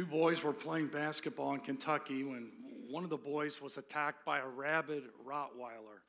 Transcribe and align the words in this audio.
Two 0.00 0.06
boys 0.06 0.42
were 0.42 0.54
playing 0.54 0.86
basketball 0.86 1.52
in 1.52 1.60
Kentucky 1.60 2.24
when 2.24 2.48
one 2.88 3.04
of 3.04 3.10
the 3.10 3.18
boys 3.18 3.60
was 3.60 3.76
attacked 3.76 4.24
by 4.24 4.38
a 4.38 4.46
rabid 4.46 5.02
Rottweiler. 5.28 6.00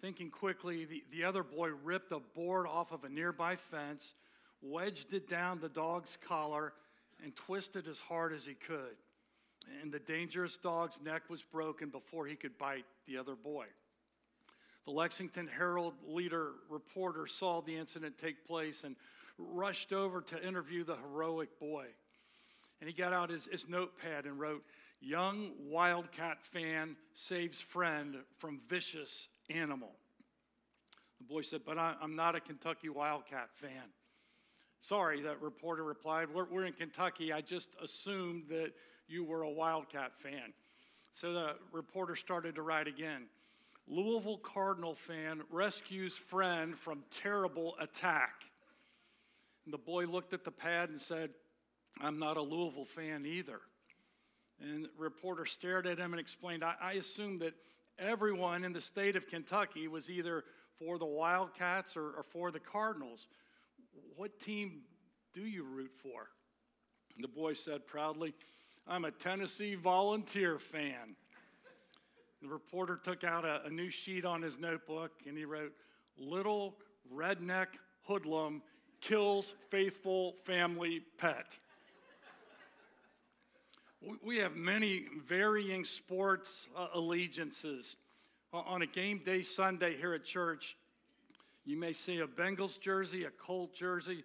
Thinking 0.00 0.30
quickly, 0.30 0.84
the, 0.84 1.02
the 1.10 1.24
other 1.24 1.42
boy 1.42 1.70
ripped 1.82 2.12
a 2.12 2.20
board 2.20 2.68
off 2.68 2.92
of 2.92 3.02
a 3.02 3.08
nearby 3.08 3.56
fence, 3.56 4.14
wedged 4.62 5.12
it 5.12 5.28
down 5.28 5.58
the 5.58 5.68
dog's 5.68 6.16
collar, 6.28 6.72
and 7.20 7.34
twisted 7.34 7.88
as 7.88 7.98
hard 7.98 8.32
as 8.32 8.44
he 8.46 8.54
could. 8.54 8.94
And 9.82 9.90
the 9.90 9.98
dangerous 9.98 10.56
dog's 10.56 11.00
neck 11.04 11.22
was 11.28 11.42
broken 11.42 11.88
before 11.88 12.28
he 12.28 12.36
could 12.36 12.56
bite 12.56 12.86
the 13.08 13.18
other 13.18 13.34
boy. 13.34 13.66
The 14.84 14.92
Lexington 14.92 15.48
Herald 15.48 15.94
leader 16.06 16.52
reporter 16.70 17.26
saw 17.26 17.60
the 17.60 17.76
incident 17.76 18.18
take 18.18 18.46
place 18.46 18.84
and 18.84 18.94
rushed 19.36 19.92
over 19.92 20.20
to 20.20 20.46
interview 20.46 20.84
the 20.84 20.94
heroic 20.94 21.58
boy. 21.58 21.86
And 22.80 22.88
he 22.88 22.94
got 22.94 23.12
out 23.12 23.30
his, 23.30 23.46
his 23.46 23.68
notepad 23.68 24.24
and 24.24 24.38
wrote, 24.38 24.62
Young 25.00 25.50
Wildcat 25.60 26.38
fan 26.52 26.96
saves 27.14 27.60
friend 27.60 28.16
from 28.38 28.60
vicious 28.68 29.28
animal. 29.50 29.92
The 31.18 31.24
boy 31.24 31.42
said, 31.42 31.60
But 31.64 31.78
I, 31.78 31.94
am 32.02 32.16
not 32.16 32.34
a 32.34 32.40
Kentucky 32.40 32.88
Wildcat 32.88 33.48
fan. 33.54 33.90
Sorry, 34.80 35.22
that 35.22 35.40
reporter 35.40 35.84
replied. 35.84 36.28
We're, 36.32 36.46
we're 36.50 36.66
in 36.66 36.72
Kentucky. 36.72 37.32
I 37.32 37.40
just 37.40 37.70
assumed 37.82 38.44
that 38.50 38.72
you 39.08 39.24
were 39.24 39.42
a 39.42 39.50
Wildcat 39.50 40.12
fan. 40.22 40.52
So 41.14 41.32
the 41.32 41.52
reporter 41.72 42.16
started 42.16 42.54
to 42.56 42.62
write 42.62 42.86
again. 42.86 43.26
Louisville 43.88 44.38
Cardinal 44.38 44.94
fan 44.94 45.42
rescues 45.50 46.14
friend 46.14 46.76
from 46.76 47.04
terrible 47.22 47.74
attack. 47.80 48.42
And 49.64 49.72
the 49.72 49.78
boy 49.78 50.06
looked 50.06 50.32
at 50.32 50.44
the 50.44 50.50
pad 50.50 50.90
and 50.90 51.00
said, 51.00 51.30
I'm 52.00 52.18
not 52.18 52.36
a 52.36 52.42
Louisville 52.42 52.84
fan 52.84 53.24
either. 53.26 53.60
And 54.60 54.84
the 54.84 54.90
reporter 54.98 55.46
stared 55.46 55.86
at 55.86 55.98
him 55.98 56.12
and 56.12 56.20
explained, 56.20 56.64
I, 56.64 56.74
I 56.80 56.92
that 57.40 57.54
everyone 57.98 58.64
in 58.64 58.72
the 58.72 58.80
state 58.80 59.16
of 59.16 59.26
Kentucky 59.26 59.88
was 59.88 60.10
either 60.10 60.44
for 60.78 60.98
the 60.98 61.06
Wildcats 61.06 61.96
or, 61.96 62.10
or 62.10 62.22
for 62.22 62.50
the 62.50 62.60
Cardinals. 62.60 63.28
What 64.16 64.40
team 64.40 64.82
do 65.34 65.42
you 65.42 65.64
root 65.64 65.92
for? 66.02 66.28
The 67.18 67.28
boy 67.28 67.54
said 67.54 67.86
proudly, 67.86 68.34
I'm 68.86 69.04
a 69.04 69.10
Tennessee 69.10 69.74
volunteer 69.74 70.58
fan. 70.58 71.16
The 72.42 72.48
reporter 72.48 73.00
took 73.02 73.24
out 73.24 73.44
a, 73.44 73.62
a, 73.64 73.70
new 73.70 73.90
sheet 73.90 74.24
on 74.24 74.42
his 74.42 74.58
notebook 74.58 75.12
and 75.26 75.36
he 75.36 75.44
wrote, 75.44 75.72
Little 76.18 76.76
redneck 77.12 77.68
hoodlum 78.06 78.62
kills 79.00 79.54
faithful 79.70 80.34
family 80.44 81.00
pet. 81.18 81.56
We 84.22 84.36
have 84.38 84.54
many 84.56 85.06
varying 85.26 85.84
sports 85.84 86.66
uh, 86.76 86.88
allegiances. 86.94 87.96
On 88.52 88.82
a 88.82 88.86
game 88.86 89.20
day 89.24 89.42
Sunday 89.42 89.96
here 89.96 90.14
at 90.14 90.24
church, 90.24 90.76
you 91.64 91.76
may 91.76 91.92
see 91.92 92.20
a 92.20 92.26
Bengals 92.26 92.80
jersey, 92.80 93.24
a 93.24 93.30
Colt 93.30 93.74
jersey. 93.74 94.24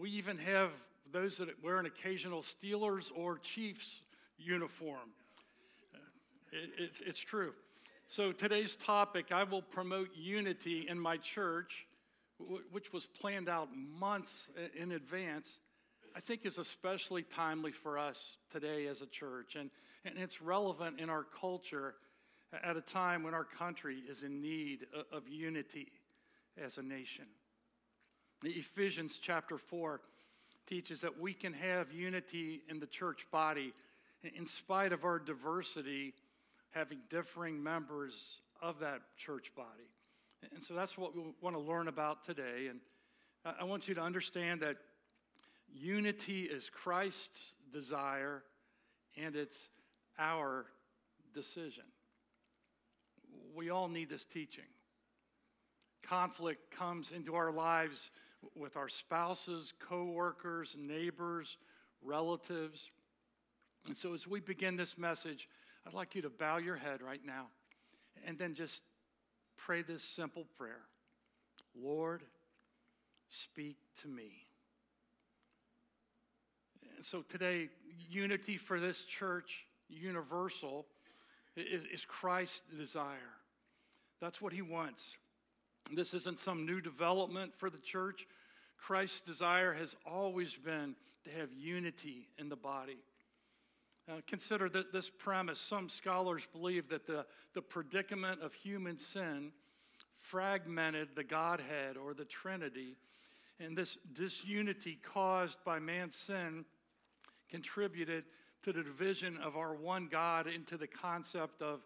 We 0.00 0.10
even 0.10 0.38
have 0.38 0.70
those 1.12 1.36
that 1.38 1.48
wear 1.62 1.78
an 1.78 1.86
occasional 1.86 2.42
Steelers 2.42 3.10
or 3.14 3.38
Chiefs 3.38 4.00
uniform. 4.38 5.10
Uh, 5.94 5.98
it, 6.52 6.70
it's, 6.78 7.00
it's 7.04 7.20
true. 7.20 7.52
So, 8.08 8.32
today's 8.32 8.76
topic 8.76 9.32
I 9.32 9.42
will 9.42 9.62
promote 9.62 10.08
unity 10.16 10.86
in 10.88 10.98
my 10.98 11.16
church, 11.16 11.86
which 12.70 12.92
was 12.92 13.04
planned 13.04 13.48
out 13.48 13.68
months 13.76 14.30
in 14.78 14.92
advance. 14.92 15.48
I 16.16 16.20
think 16.20 16.46
is 16.46 16.56
especially 16.56 17.24
timely 17.24 17.72
for 17.72 17.98
us 17.98 18.18
today 18.50 18.86
as 18.86 19.02
a 19.02 19.06
church, 19.06 19.54
and, 19.54 19.68
and 20.06 20.16
it's 20.16 20.40
relevant 20.40 20.98
in 20.98 21.10
our 21.10 21.26
culture 21.38 21.94
at 22.64 22.74
a 22.74 22.80
time 22.80 23.22
when 23.22 23.34
our 23.34 23.44
country 23.44 23.98
is 24.08 24.22
in 24.22 24.40
need 24.40 24.86
of 25.12 25.28
unity 25.28 25.88
as 26.64 26.78
a 26.78 26.82
nation. 26.82 27.26
Ephesians 28.42 29.18
chapter 29.20 29.58
4 29.58 30.00
teaches 30.66 31.02
that 31.02 31.20
we 31.20 31.34
can 31.34 31.52
have 31.52 31.92
unity 31.92 32.62
in 32.70 32.80
the 32.80 32.86
church 32.86 33.26
body 33.30 33.74
in 34.22 34.46
spite 34.46 34.94
of 34.94 35.04
our 35.04 35.18
diversity, 35.18 36.14
having 36.70 36.98
differing 37.10 37.62
members 37.62 38.14
of 38.62 38.78
that 38.78 39.02
church 39.18 39.52
body. 39.54 39.90
And 40.54 40.62
so 40.62 40.72
that's 40.72 40.96
what 40.96 41.14
we 41.14 41.22
want 41.42 41.56
to 41.56 41.60
learn 41.60 41.88
about 41.88 42.24
today. 42.24 42.68
And 42.70 42.80
I 43.44 43.64
want 43.64 43.86
you 43.86 43.94
to 43.96 44.00
understand 44.00 44.62
that 44.62 44.76
unity 45.72 46.42
is 46.42 46.70
Christ's 46.70 47.40
desire 47.72 48.42
and 49.16 49.36
it's 49.36 49.68
our 50.18 50.66
decision. 51.34 51.84
We 53.54 53.70
all 53.70 53.88
need 53.88 54.10
this 54.10 54.24
teaching. 54.24 54.64
Conflict 56.02 56.70
comes 56.70 57.10
into 57.14 57.34
our 57.34 57.50
lives 57.50 58.10
with 58.54 58.76
our 58.76 58.88
spouses, 58.88 59.72
coworkers, 59.88 60.74
neighbors, 60.78 61.56
relatives. 62.02 62.90
And 63.86 63.96
so, 63.96 64.14
as 64.14 64.26
we 64.26 64.40
begin 64.40 64.76
this 64.76 64.96
message, 64.98 65.48
I'd 65.86 65.94
like 65.94 66.14
you 66.14 66.22
to 66.22 66.30
bow 66.30 66.58
your 66.58 66.76
head 66.76 67.02
right 67.02 67.24
now 67.24 67.46
and 68.26 68.38
then 68.38 68.54
just 68.54 68.82
pray 69.56 69.82
this 69.82 70.02
simple 70.02 70.46
prayer 70.56 70.82
Lord, 71.74 72.22
speak 73.28 73.76
to 74.02 74.08
me. 74.08 74.45
So, 77.02 77.22
today, 77.22 77.68
unity 78.10 78.56
for 78.56 78.80
this 78.80 79.04
church, 79.04 79.66
universal, 79.88 80.86
is, 81.56 81.82
is 81.92 82.04
Christ's 82.04 82.62
desire. 82.78 83.34
That's 84.20 84.40
what 84.40 84.52
he 84.52 84.62
wants. 84.62 85.02
This 85.92 86.14
isn't 86.14 86.40
some 86.40 86.66
new 86.66 86.80
development 86.80 87.52
for 87.56 87.70
the 87.70 87.78
church. 87.78 88.26
Christ's 88.76 89.20
desire 89.20 89.72
has 89.74 89.94
always 90.04 90.54
been 90.54 90.94
to 91.24 91.30
have 91.30 91.52
unity 91.52 92.28
in 92.38 92.48
the 92.48 92.56
body. 92.56 92.98
Uh, 94.08 94.20
consider 94.26 94.68
that 94.68 94.92
this 94.92 95.10
premise. 95.10 95.58
Some 95.58 95.88
scholars 95.88 96.46
believe 96.52 96.88
that 96.90 97.06
the, 97.06 97.26
the 97.54 97.62
predicament 97.62 98.40
of 98.42 98.54
human 98.54 98.98
sin 98.98 99.50
fragmented 100.18 101.08
the 101.14 101.24
Godhead 101.24 101.96
or 101.96 102.14
the 102.14 102.24
Trinity, 102.24 102.96
and 103.58 103.76
this 103.76 103.96
disunity 104.12 104.98
caused 105.12 105.58
by 105.64 105.78
man's 105.78 106.14
sin 106.14 106.64
contributed 107.50 108.24
to 108.64 108.72
the 108.72 108.82
division 108.82 109.38
of 109.44 109.56
our 109.56 109.74
one 109.74 110.08
God 110.10 110.46
into 110.46 110.76
the 110.76 110.86
concept 110.86 111.62
of 111.62 111.80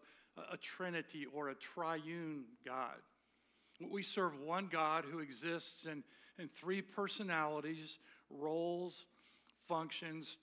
a, 0.52 0.56
Trinity 0.56 1.26
or 1.32 1.50
a 1.50 1.54
triune 1.54 2.44
God. 2.64 2.96
We 3.90 4.02
serve 4.02 4.40
one 4.40 4.68
God 4.70 5.04
who 5.10 5.18
exists 5.20 5.86
in, 5.86 6.02
in 6.38 6.48
three 6.48 6.82
personalities, 6.82 7.98
roles, 8.30 9.04
functions 9.68 10.36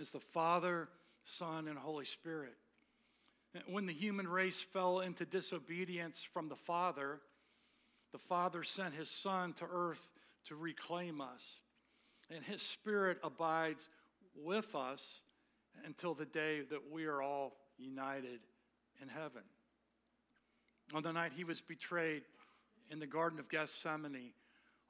as 0.00 0.10
the 0.10 0.20
Father, 0.20 0.88
Son, 1.24 1.68
and 1.68 1.78
Holy 1.78 2.04
Spirit. 2.04 2.54
When 3.66 3.86
the 3.86 3.92
human 3.92 4.28
race 4.28 4.60
fell 4.60 5.00
into 5.00 5.24
disobedience 5.24 6.22
from 6.32 6.48
the 6.48 6.56
Father, 6.56 7.20
the 8.12 8.18
Father 8.18 8.62
sent 8.62 8.94
his 8.94 9.10
Son 9.10 9.54
to 9.54 9.66
earth 9.70 10.10
to 10.48 10.54
reclaim 10.54 11.20
us. 11.20 11.42
And 12.30 12.44
his 12.44 12.60
Spirit 12.62 13.18
abides 13.22 13.88
with 14.42 14.74
us 14.74 15.02
until 15.84 16.14
the 16.14 16.24
day 16.24 16.62
that 16.70 16.90
we 16.90 17.06
are 17.06 17.22
all 17.22 17.56
united 17.78 18.40
in 19.02 19.08
heaven. 19.08 19.42
On 20.94 21.02
the 21.02 21.12
night 21.12 21.32
he 21.34 21.44
was 21.44 21.60
betrayed, 21.60 22.22
in 22.90 23.00
the 23.00 23.06
Garden 23.06 23.38
of 23.38 23.48
Gethsemane, 23.48 24.30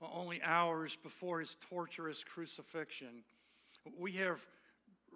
only 0.03 0.43
hours 0.43 0.97
before 1.03 1.41
his 1.41 1.57
torturous 1.71 2.23
crucifixion. 2.23 3.25
We 3.99 4.13
have 4.13 4.39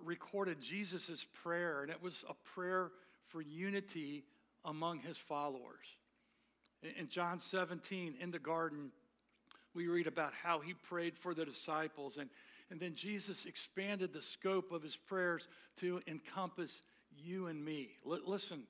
recorded 0.02 0.60
Jesus' 0.60 1.26
prayer, 1.42 1.82
and 1.82 1.90
it 1.90 2.02
was 2.02 2.24
a 2.28 2.34
prayer 2.54 2.90
for 3.28 3.42
unity 3.42 4.24
among 4.64 5.00
his 5.00 5.18
followers. 5.18 5.84
In 6.98 7.08
John 7.08 7.40
17, 7.40 8.14
in 8.18 8.30
the 8.30 8.38
garden, 8.38 8.90
we 9.74 9.86
read 9.86 10.06
about 10.06 10.32
how 10.42 10.60
he 10.60 10.72
prayed 10.72 11.16
for 11.18 11.34
the 11.34 11.44
disciples, 11.44 12.16
and, 12.16 12.30
and 12.70 12.78
then 12.78 12.94
Jesus 12.94 13.46
expanded 13.46 14.12
the 14.12 14.22
scope 14.22 14.70
of 14.72 14.82
his 14.82 14.96
prayers 14.96 15.48
to 15.78 16.00
encompass 16.06 16.70
you 17.16 17.48
and 17.48 17.64
me. 17.64 17.90
L- 18.06 18.20
listen, 18.24 18.62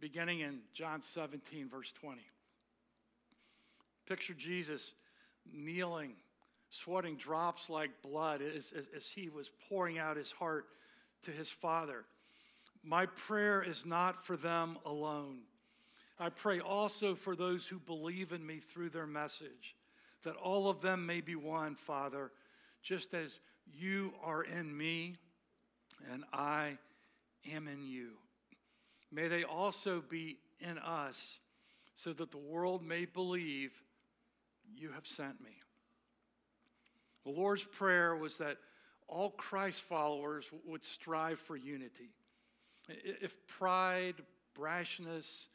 beginning 0.00 0.40
in 0.40 0.58
John 0.74 1.02
17, 1.02 1.68
verse 1.68 1.92
20. 2.00 2.20
Picture 4.06 4.34
Jesus 4.34 4.92
kneeling, 5.52 6.12
sweating 6.70 7.16
drops 7.16 7.70
like 7.70 7.90
blood 8.02 8.42
as, 8.42 8.72
as, 8.76 8.84
as 8.96 9.06
he 9.06 9.28
was 9.28 9.50
pouring 9.68 9.98
out 9.98 10.16
his 10.16 10.30
heart 10.30 10.66
to 11.22 11.30
his 11.30 11.50
Father. 11.50 12.04
My 12.82 13.06
prayer 13.06 13.62
is 13.62 13.84
not 13.84 14.24
for 14.24 14.36
them 14.36 14.78
alone. 14.84 15.38
I 16.18 16.30
pray 16.30 16.58
also 16.58 17.14
for 17.14 17.36
those 17.36 17.66
who 17.66 17.78
believe 17.78 18.32
in 18.32 18.44
me 18.44 18.58
through 18.58 18.90
their 18.90 19.06
message, 19.06 19.76
that 20.24 20.36
all 20.36 20.68
of 20.68 20.80
them 20.80 21.06
may 21.06 21.20
be 21.20 21.36
one, 21.36 21.76
Father, 21.76 22.32
just 22.82 23.14
as 23.14 23.38
you 23.66 24.12
are 24.22 24.42
in 24.42 24.76
me 24.76 25.16
and 26.12 26.24
I 26.32 26.78
am 27.50 27.68
in 27.68 27.82
you. 27.82 28.10
May 29.10 29.28
they 29.28 29.44
also 29.44 30.02
be 30.08 30.38
in 30.60 30.78
us, 30.78 31.38
so 31.94 32.12
that 32.12 32.30
the 32.30 32.38
world 32.38 32.84
may 32.84 33.04
believe 33.04 33.72
you 34.76 34.90
have 34.92 35.06
sent 35.06 35.40
me. 35.42 35.50
The 37.24 37.30
Lord's 37.30 37.64
Prayer 37.64 38.14
was 38.16 38.36
that 38.38 38.58
all 39.06 39.30
Christ 39.30 39.82
followers 39.82 40.44
would 40.66 40.84
strive 40.84 41.38
for 41.40 41.56
unity. 41.56 42.10
If 42.88 43.34
pride, 43.46 44.14
brashness, 44.58 45.46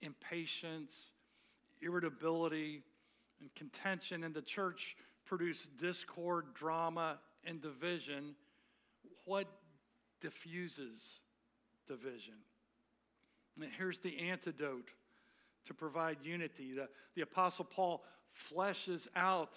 impatience, 0.00 0.92
irritability, 1.80 2.82
and 3.40 3.54
contention 3.54 4.24
in 4.24 4.32
the 4.32 4.42
church 4.42 4.96
produce 5.28 5.68
discord, 5.78 6.46
drama, 6.54 7.18
and 7.44 7.60
division, 7.60 8.34
what 9.26 9.46
diffuses 10.20 11.20
division? 11.86 12.34
And 13.60 13.70
here's 13.76 13.98
the 13.98 14.18
antidote 14.30 14.88
to 15.66 15.74
provide 15.74 16.18
unity. 16.22 16.72
The, 16.74 16.88
the 17.14 17.22
Apostle 17.22 17.66
Paul 17.66 18.04
fleshes 18.50 19.06
out 19.14 19.52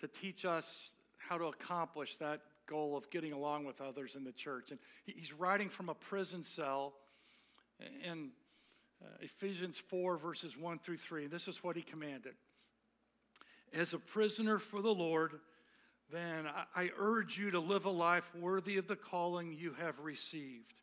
to 0.00 0.06
teach 0.06 0.44
us 0.44 0.90
how 1.18 1.36
to 1.38 1.46
accomplish 1.46 2.16
that 2.16 2.40
goal 2.68 2.96
of 2.96 3.10
getting 3.10 3.32
along 3.32 3.64
with 3.64 3.80
others 3.80 4.14
in 4.14 4.22
the 4.22 4.32
church. 4.32 4.70
And 4.70 4.78
he's 5.04 5.32
writing 5.32 5.68
from 5.68 5.88
a 5.88 5.94
prison 5.94 6.44
cell 6.44 6.94
in 7.80 8.30
uh, 9.02 9.06
Ephesians 9.20 9.82
4, 9.88 10.16
verses 10.16 10.56
1 10.56 10.78
through 10.78 10.98
3. 10.98 11.26
This 11.26 11.48
is 11.48 11.64
what 11.64 11.74
he 11.74 11.82
commanded 11.82 12.34
As 13.72 13.94
a 13.94 13.98
prisoner 13.98 14.58
for 14.58 14.82
the 14.82 14.94
Lord, 14.94 15.32
then 16.10 16.46
I 16.76 16.90
urge 16.98 17.38
you 17.38 17.50
to 17.52 17.58
live 17.58 17.86
a 17.86 17.90
life 17.90 18.30
worthy 18.34 18.76
of 18.76 18.86
the 18.86 18.96
calling 18.96 19.52
you 19.52 19.74
have 19.80 19.98
received. 20.00 20.74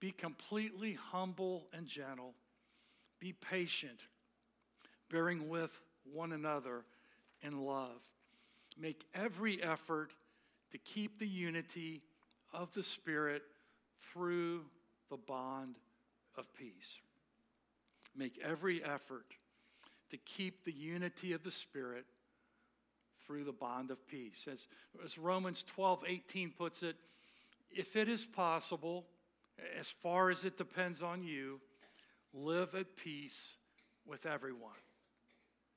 Be 0.00 0.10
completely 0.10 0.98
humble 1.12 1.66
and 1.72 1.86
gentle. 1.86 2.34
Be 3.20 3.32
patient, 3.32 4.00
bearing 5.10 5.48
with 5.48 5.80
one 6.12 6.32
another 6.32 6.84
in 7.40 7.64
love. 7.64 8.02
Make 8.78 9.06
every 9.14 9.62
effort 9.62 10.10
to 10.72 10.78
keep 10.78 11.18
the 11.18 11.26
unity 11.26 12.02
of 12.52 12.72
the 12.74 12.82
Spirit 12.82 13.42
through 14.12 14.64
the 15.08 15.16
bond 15.16 15.76
of 16.36 16.52
peace. 16.54 16.98
Make 18.14 18.38
every 18.44 18.84
effort 18.84 19.26
to 20.14 20.18
keep 20.18 20.64
the 20.64 20.72
unity 20.72 21.32
of 21.32 21.42
the 21.42 21.50
Spirit 21.50 22.04
through 23.26 23.42
the 23.42 23.52
bond 23.52 23.90
of 23.90 24.06
peace. 24.06 24.46
As, 24.50 24.68
as 25.04 25.18
Romans 25.18 25.64
12 25.74 26.04
18 26.06 26.52
puts 26.56 26.84
it, 26.84 26.94
if 27.72 27.96
it 27.96 28.08
is 28.08 28.24
possible, 28.24 29.06
as 29.78 29.92
far 30.04 30.30
as 30.30 30.44
it 30.44 30.56
depends 30.56 31.02
on 31.02 31.24
you, 31.24 31.60
live 32.32 32.76
at 32.76 32.96
peace 32.96 33.54
with 34.06 34.24
everyone. 34.24 34.70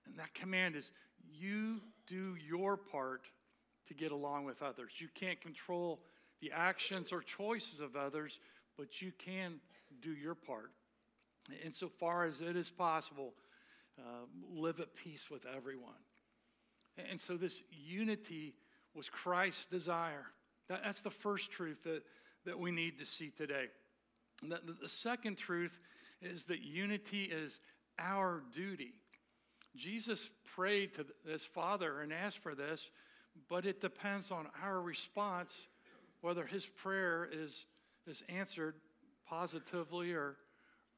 And 0.06 0.20
that 0.20 0.36
command 0.36 0.76
is 0.76 0.92
you 1.34 1.82
do 2.06 2.36
your 2.48 2.78
part 2.78 3.24
to 3.88 3.96
get 3.96 4.12
along 4.12 4.46
with 4.46 4.62
others. 4.62 4.92
You 5.00 5.08
can't 5.16 5.42
control 5.42 6.00
the 6.42 6.52
actions 6.52 7.12
or 7.12 7.24
choices 7.24 7.80
of 7.80 7.96
others, 7.96 8.38
but 8.78 9.02
you 9.02 9.12
can 9.18 9.56
do 10.04 10.12
your 10.12 10.36
part. 10.36 10.70
Insofar 11.66 12.26
as 12.26 12.40
it 12.42 12.56
is 12.56 12.70
possible, 12.70 13.34
uh, 14.00 14.26
live 14.54 14.80
at 14.80 14.96
peace 14.96 15.30
with 15.30 15.46
everyone. 15.46 15.94
And 17.10 17.20
so, 17.20 17.38
this 17.38 17.62
unity 17.72 18.56
was 18.96 19.10
Christ's 19.10 19.66
desire. 19.68 20.26
That, 20.70 20.82
that's 20.84 21.02
the 21.02 21.12
first 21.12 21.52
truth 21.52 21.84
that, 21.84 22.02
that 22.46 22.60
we 22.60 22.72
need 22.72 23.00
to 23.00 23.06
see 23.06 23.30
today. 23.30 23.66
The, 24.42 24.60
the 24.82 24.90
second 24.90 25.38
truth 25.38 25.80
is 26.22 26.46
that 26.46 26.62
unity 26.62 27.26
is 27.26 27.60
our 28.00 28.42
duty. 28.56 28.94
Jesus 29.76 30.30
prayed 30.56 30.96
to 30.96 31.06
his 31.30 31.46
Father 31.46 32.02
and 32.02 32.12
asked 32.12 32.40
for 32.40 32.56
this, 32.56 32.82
but 33.50 33.66
it 33.66 33.82
depends 33.82 34.32
on 34.32 34.48
our 34.64 34.82
response 34.82 35.54
whether 36.22 36.46
his 36.46 36.66
prayer 36.66 37.30
is, 37.32 37.66
is 38.08 38.24
answered 38.28 38.76
positively 39.30 40.14
or, 40.14 40.36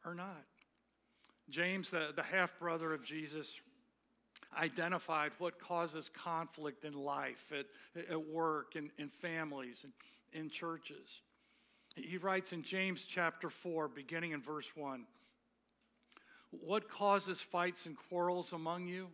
or 0.06 0.16
not. 0.16 0.46
James, 1.50 1.90
the, 1.90 2.10
the 2.16 2.24
half 2.24 2.57
brother 2.60 2.94
of 2.94 3.04
Jesus, 3.04 3.51
identified 4.57 5.31
what 5.38 5.60
causes 5.60 6.10
conflict 6.13 6.86
in 6.86 6.94
life, 6.94 7.51
at, 7.57 7.66
at 8.10 8.28
work, 8.28 8.75
in, 8.75 8.92
in 8.98 9.10
families, 9.10 9.84
and 9.84 9.94
in 10.34 10.50
churches. 10.50 11.22
He 11.96 12.18
writes 12.18 12.54
in 12.54 12.63
James 12.63 13.06
chapter 13.07 13.50
4, 13.50 13.88
beginning 13.88 14.31
in 14.31 14.42
verse 14.42 14.68
1 14.75 15.06
What 16.51 16.90
causes 16.90 17.42
fights 17.42 17.86
and 17.86 17.96
quarrels 18.10 18.54
among 18.54 18.88
you? 18.88 19.07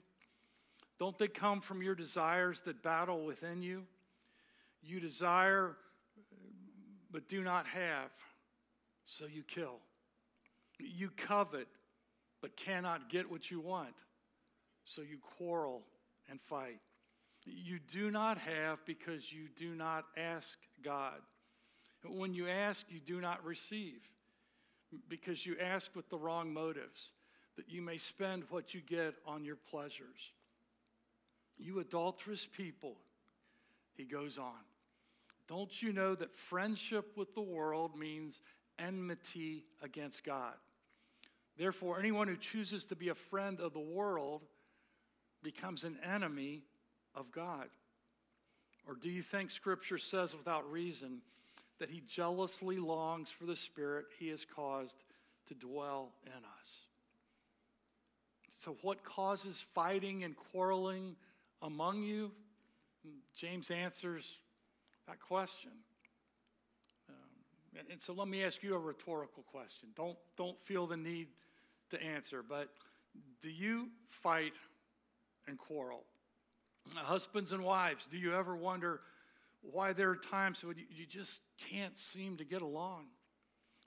Don't 1.00 1.18
they 1.18 1.28
come 1.28 1.60
from 1.60 1.82
your 1.82 1.96
desires 1.96 2.62
that 2.66 2.82
battle 2.82 3.26
within 3.26 3.62
you? 3.62 3.84
You 4.82 5.00
desire 5.00 5.76
but 7.12 7.30
do 7.30 7.44
not 7.44 7.66
have, 7.68 8.10
so 9.06 9.26
you 9.26 9.42
kill. 9.44 9.78
You 10.80 11.10
covet 11.16 11.68
but 12.46 12.56
cannot 12.58 13.10
get 13.10 13.32
what 13.32 13.50
you 13.50 13.60
want, 13.60 13.96
so 14.84 15.02
you 15.02 15.18
quarrel 15.36 15.82
and 16.30 16.40
fight. 16.40 16.80
You 17.44 17.80
do 17.92 18.12
not 18.12 18.38
have 18.38 18.86
because 18.86 19.34
you 19.34 19.48
do 19.58 19.74
not 19.74 20.06
ask 20.16 20.56
God. 20.84 21.22
When 22.08 22.36
you 22.36 22.48
ask, 22.48 22.86
you 22.88 23.00
do 23.00 23.20
not 23.20 23.44
receive 23.44 24.00
because 25.10 25.44
you 25.44 25.56
ask 25.60 25.90
with 25.96 26.08
the 26.12 26.20
wrong 26.20 26.54
motives, 26.54 27.14
that 27.58 27.68
you 27.68 27.82
may 27.82 27.98
spend 27.98 28.44
what 28.52 28.76
you 28.76 28.82
get 28.88 29.16
on 29.26 29.44
your 29.44 29.58
pleasures. 29.72 30.32
You 31.58 31.80
adulterous 31.80 32.48
people, 32.56 32.98
he 33.96 34.04
goes 34.04 34.38
on. 34.38 34.62
Don't 35.48 35.82
you 35.82 35.92
know 35.92 36.14
that 36.14 36.32
friendship 36.32 37.18
with 37.18 37.34
the 37.34 37.42
world 37.42 37.98
means 37.98 38.40
enmity 38.78 39.64
against 39.82 40.24
God? 40.24 40.54
Therefore, 41.58 42.00
anyone 42.00 42.28
who 42.28 42.36
chooses 42.36 42.86
to 42.86 42.96
be 42.96 43.10
a 43.10 43.16
friend 43.16 43.60
of 43.60 43.74
the 43.74 43.80
world 43.80 44.42
becomes 45.42 45.84
an 45.84 45.98
enemy 46.04 46.64
of 47.14 47.32
God. 47.32 47.68
Or 48.88 48.96
do 48.96 49.10
you 49.10 49.22
think 49.22 49.52
Scripture 49.52 49.98
says 49.98 50.36
without 50.36 50.70
reason 50.70 51.22
that 51.80 51.90
He 51.90 52.02
jealously 52.02 52.78
longs 52.78 53.30
for 53.30 53.46
the 53.46 53.56
Spirit 53.56 54.06
He 54.20 54.28
has 54.30 54.46
caused 54.46 55.04
to 55.48 55.54
dwell 55.54 56.12
in 56.26 56.32
us? 56.32 56.70
So, 58.64 58.76
what 58.82 59.04
causes 59.04 59.64
fighting 59.74 60.24
and 60.24 60.36
quarreling 60.36 61.16
among 61.62 62.04
you? 62.04 62.32
James 63.38 63.70
answers 63.70 64.26
that 65.08 65.20
question. 65.20 65.72
Um, 67.10 67.86
and 67.92 68.02
so 68.02 68.14
let 68.14 68.28
me 68.28 68.44
ask 68.44 68.64
you 68.64 68.74
a 68.74 68.80
rhetorical 68.80 69.44
question. 69.44 69.90
Don't, 69.96 70.18
don't 70.38 70.60
feel 70.66 70.88
the 70.88 70.98
need 70.98 71.28
to 71.92 72.02
answer, 72.02 72.44
but 72.48 72.70
do 73.42 73.50
you 73.50 73.90
fight 74.10 74.54
and 75.48 75.58
quarrel? 75.58 76.04
Husbands 76.96 77.52
and 77.52 77.64
wives, 77.64 78.08
do 78.10 78.18
you 78.18 78.34
ever 78.36 78.56
wonder 78.56 79.02
why 79.62 79.94
there 79.94 80.10
are 80.10 80.16
times 80.16 80.64
when 80.64 80.78
you, 80.78 81.06
just 81.06 81.42
can't 81.72 81.98
seem 81.98 82.38
to 82.38 82.46
get 82.46 82.62
along? 82.62 83.06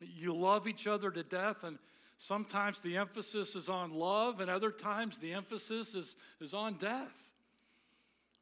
You 0.01 0.35
love 0.35 0.67
each 0.67 0.87
other 0.87 1.11
to 1.11 1.23
death, 1.23 1.59
and 1.63 1.79
sometimes 2.19 2.81
the 2.81 2.97
emphasis 2.97 3.55
is 3.55 3.69
on 3.69 3.93
love, 3.93 4.41
and 4.41 4.51
other 4.51 4.71
times 4.71 5.19
the 5.19 5.33
emphasis 5.33 5.95
is, 5.95 6.17
is 6.41 6.55
on 6.55 6.75
death. 6.75 7.13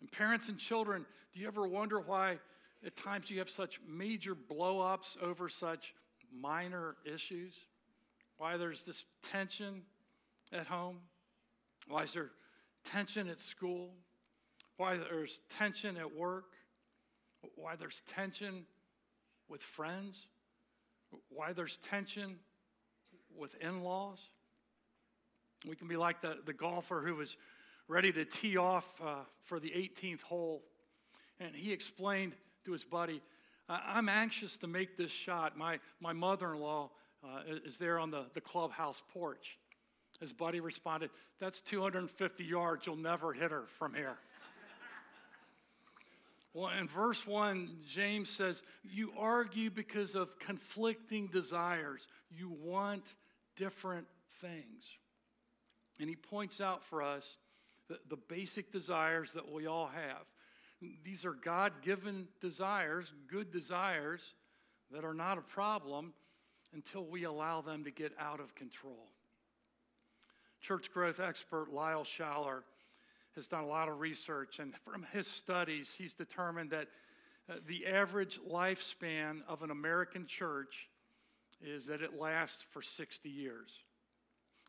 And 0.00 0.10
parents 0.10 0.48
and 0.48 0.58
children, 0.58 1.04
do 1.34 1.40
you 1.40 1.46
ever 1.46 1.66
wonder 1.66 2.00
why 2.00 2.38
at 2.84 2.96
times 2.96 3.30
you 3.30 3.38
have 3.38 3.50
such 3.50 3.80
major 3.86 4.34
blow 4.34 4.80
ups 4.80 5.16
over 5.22 5.48
such 5.48 5.94
minor 6.32 6.96
issues? 7.04 7.54
Why 8.38 8.56
there's 8.56 8.82
this 8.84 9.04
tension 9.22 9.82
at 10.52 10.66
home? 10.66 10.98
Why 11.88 12.02
is 12.02 12.12
there 12.12 12.30
tension 12.84 13.28
at 13.28 13.38
school? 13.38 13.90
Why 14.76 14.96
there's 14.96 15.40
tension 15.56 15.96
at 15.96 16.14
work? 16.14 16.52
Why 17.54 17.76
there's 17.76 18.02
tension 18.06 18.66
with 19.48 19.62
friends? 19.62 20.26
Why 21.28 21.52
there's 21.52 21.78
tension 21.78 22.36
with 23.36 23.54
in 23.60 23.82
laws? 23.82 24.18
We 25.66 25.76
can 25.76 25.88
be 25.88 25.96
like 25.96 26.20
the, 26.20 26.36
the 26.44 26.52
golfer 26.52 27.02
who 27.04 27.14
was 27.14 27.36
ready 27.88 28.12
to 28.12 28.24
tee 28.24 28.56
off 28.56 29.00
uh, 29.02 29.20
for 29.44 29.58
the 29.58 29.70
18th 29.70 30.22
hole. 30.22 30.62
And 31.40 31.54
he 31.54 31.72
explained 31.72 32.34
to 32.64 32.72
his 32.72 32.84
buddy, 32.84 33.22
I'm 33.68 34.08
anxious 34.08 34.56
to 34.58 34.66
make 34.66 34.96
this 34.96 35.10
shot. 35.10 35.56
My, 35.56 35.78
my 36.00 36.12
mother 36.12 36.54
in 36.54 36.60
law 36.60 36.90
uh, 37.26 37.56
is 37.64 37.76
there 37.78 37.98
on 37.98 38.10
the, 38.10 38.26
the 38.34 38.40
clubhouse 38.40 39.02
porch. 39.12 39.58
His 40.20 40.32
buddy 40.32 40.60
responded, 40.60 41.10
That's 41.40 41.60
250 41.62 42.44
yards. 42.44 42.86
You'll 42.86 42.96
never 42.96 43.32
hit 43.32 43.50
her 43.50 43.64
from 43.78 43.94
here. 43.94 44.16
Well, 46.54 46.70
in 46.70 46.88
verse 46.88 47.26
1, 47.26 47.68
James 47.86 48.30
says, 48.30 48.62
You 48.82 49.12
argue 49.18 49.68
because 49.68 50.14
of 50.14 50.38
conflicting 50.38 51.26
desires. 51.26 52.06
You 52.30 52.48
want 52.62 53.04
different 53.56 54.06
things. 54.40 54.84
And 56.00 56.08
he 56.08 56.16
points 56.16 56.62
out 56.62 56.82
for 56.84 57.02
us 57.02 57.36
the, 57.88 57.98
the 58.08 58.16
basic 58.16 58.72
desires 58.72 59.32
that 59.34 59.52
we 59.52 59.66
all 59.66 59.86
have. 59.86 60.24
These 61.04 61.26
are 61.26 61.34
God 61.34 61.72
given 61.82 62.26
desires, 62.40 63.12
good 63.30 63.50
desires 63.52 64.22
that 64.92 65.04
are 65.04 65.14
not 65.14 65.36
a 65.36 65.42
problem 65.42 66.14
until 66.72 67.04
we 67.04 67.24
allow 67.24 67.60
them 67.60 67.84
to 67.84 67.90
get 67.90 68.12
out 68.18 68.40
of 68.40 68.54
control. 68.54 69.08
Church 70.60 70.90
growth 70.92 71.20
expert 71.20 71.72
Lyle 71.72 72.04
Schaller 72.04 72.62
has 73.34 73.46
done 73.46 73.64
a 73.64 73.68
lot 73.68 73.88
of 73.88 74.00
research, 74.00 74.58
and 74.58 74.74
from 74.84 75.06
his 75.12 75.26
studies, 75.26 75.90
he's 75.96 76.14
determined 76.14 76.70
that 76.70 76.88
uh, 77.48 77.54
the 77.68 77.86
average 77.86 78.40
lifespan 78.50 79.42
of 79.46 79.62
an 79.62 79.70
American 79.70 80.26
church 80.26 80.88
is 81.62 81.86
that 81.86 82.02
it 82.02 82.18
lasts 82.18 82.64
for 82.70 82.82
60 82.82 83.28
years. 83.28 83.70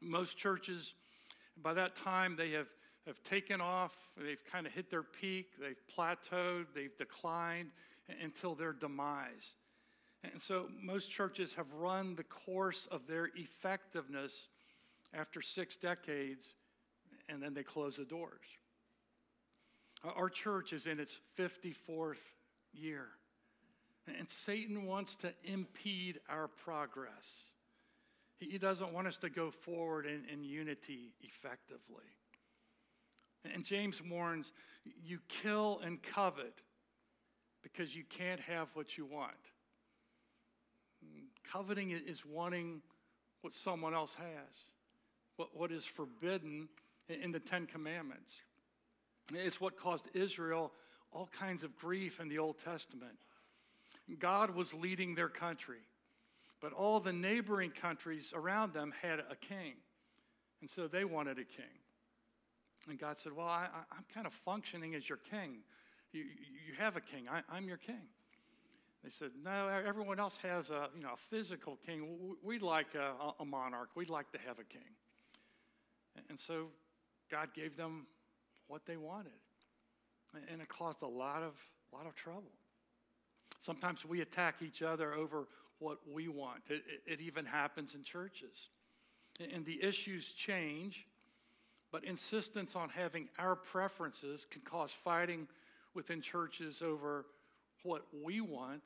Most 0.01 0.37
churches, 0.37 0.93
by 1.61 1.73
that 1.73 1.95
time, 1.95 2.35
they 2.35 2.51
have, 2.51 2.67
have 3.07 3.23
taken 3.23 3.61
off, 3.61 3.93
they've 4.17 4.43
kind 4.51 4.67
of 4.67 4.73
hit 4.73 4.91
their 4.91 5.03
peak, 5.03 5.53
they've 5.59 5.81
plateaued, 5.97 6.65
they've 6.75 6.95
declined 6.97 7.69
until 8.21 8.53
their 8.53 8.73
demise. 8.73 9.55
And 10.23 10.41
so 10.41 10.67
most 10.81 11.09
churches 11.09 11.53
have 11.53 11.71
run 11.73 12.15
the 12.15 12.23
course 12.23 12.87
of 12.91 13.07
their 13.07 13.29
effectiveness 13.35 14.33
after 15.13 15.41
six 15.41 15.75
decades, 15.75 16.53
and 17.29 17.41
then 17.41 17.53
they 17.53 17.63
close 17.63 17.97
the 17.97 18.05
doors. 18.05 18.45
Our 20.03 20.29
church 20.29 20.73
is 20.73 20.85
in 20.85 20.99
its 20.99 21.17
54th 21.37 22.17
year, 22.73 23.05
and 24.07 24.29
Satan 24.29 24.85
wants 24.85 25.15
to 25.17 25.33
impede 25.43 26.19
our 26.29 26.47
progress. 26.47 27.25
He 28.39 28.57
doesn't 28.57 28.93
want 28.93 29.07
us 29.07 29.17
to 29.17 29.29
go 29.29 29.49
forward 29.49 30.05
in, 30.05 30.23
in 30.31 30.43
unity 30.43 31.13
effectively. 31.21 32.05
And 33.53 33.63
James 33.63 34.01
warns 34.01 34.51
you 35.03 35.19
kill 35.27 35.81
and 35.83 36.01
covet 36.01 36.53
because 37.63 37.95
you 37.95 38.03
can't 38.07 38.39
have 38.41 38.67
what 38.73 38.97
you 38.97 39.05
want. 39.05 39.33
Coveting 41.51 41.91
is 41.91 42.25
wanting 42.25 42.81
what 43.41 43.53
someone 43.53 43.93
else 43.93 44.13
has, 44.15 44.55
what, 45.37 45.55
what 45.55 45.71
is 45.71 45.85
forbidden 45.85 46.67
in 47.07 47.31
the 47.31 47.39
Ten 47.39 47.65
Commandments. 47.65 48.31
It's 49.33 49.61
what 49.61 49.77
caused 49.77 50.05
Israel 50.13 50.71
all 51.11 51.29
kinds 51.39 51.63
of 51.63 51.75
grief 51.77 52.19
in 52.19 52.27
the 52.27 52.39
Old 52.39 52.57
Testament. 52.59 53.17
God 54.19 54.55
was 54.55 54.73
leading 54.73 55.15
their 55.15 55.29
country, 55.29 55.79
but 56.61 56.73
all 56.73 56.99
the 56.99 57.13
neighboring 57.13 57.71
countries 57.71 58.31
around 58.33 58.73
them 58.73 58.93
had 59.01 59.19
a 59.19 59.35
king. 59.35 59.73
And 60.61 60.69
so 60.69 60.87
they 60.87 61.05
wanted 61.05 61.37
a 61.37 61.43
king. 61.43 61.77
And 62.89 62.99
God 62.99 63.17
said, 63.19 63.33
Well, 63.33 63.47
I, 63.47 63.65
am 63.91 64.05
kind 64.13 64.25
of 64.25 64.33
functioning 64.45 64.95
as 64.95 65.07
your 65.07 65.19
king. 65.29 65.57
You, 66.13 66.21
you 66.21 66.73
have 66.77 66.95
a 66.95 67.01
king, 67.01 67.27
I, 67.29 67.41
I'm 67.53 67.67
your 67.67 67.77
king. 67.77 68.07
They 69.03 69.09
said, 69.09 69.31
No, 69.43 69.67
everyone 69.67 70.19
else 70.19 70.37
has 70.41 70.69
a, 70.69 70.89
you 70.95 71.03
know, 71.03 71.13
a 71.13 71.17
physical 71.29 71.77
king. 71.85 72.35
We'd 72.43 72.61
like 72.61 72.95
a, 72.95 73.13
a 73.41 73.45
monarch, 73.45 73.89
we'd 73.95 74.09
like 74.09 74.31
to 74.31 74.39
have 74.39 74.59
a 74.59 74.63
king. 74.63 74.95
And 76.29 76.39
so 76.39 76.67
God 77.29 77.49
gave 77.53 77.77
them 77.77 78.07
what 78.67 78.85
they 78.85 78.97
wanted. 78.97 79.31
And 80.51 80.61
it 80.61 80.69
caused 80.69 81.01
a 81.03 81.07
lot 81.07 81.41
of, 81.41 81.53
lot 81.93 82.05
of 82.05 82.15
trouble. 82.15 82.51
Sometimes 83.59 84.05
we 84.05 84.21
attack 84.21 84.55
each 84.61 84.81
other 84.81 85.13
over 85.13 85.47
what 85.79 85.99
we 86.11 86.27
want. 86.27 86.61
It, 86.69 86.83
it, 87.05 87.13
it 87.13 87.21
even 87.21 87.45
happens 87.45 87.95
in 87.95 88.03
churches. 88.03 88.69
And 89.39 89.65
the 89.65 89.81
issues 89.83 90.33
change, 90.33 91.05
but 91.91 92.03
insistence 92.03 92.75
on 92.75 92.89
having 92.89 93.29
our 93.37 93.55
preferences 93.55 94.45
can 94.49 94.61
cause 94.61 94.91
fighting 94.91 95.47
within 95.93 96.21
churches 96.21 96.81
over 96.81 97.25
what 97.87 98.03
we 98.23 98.41
want 98.41 98.83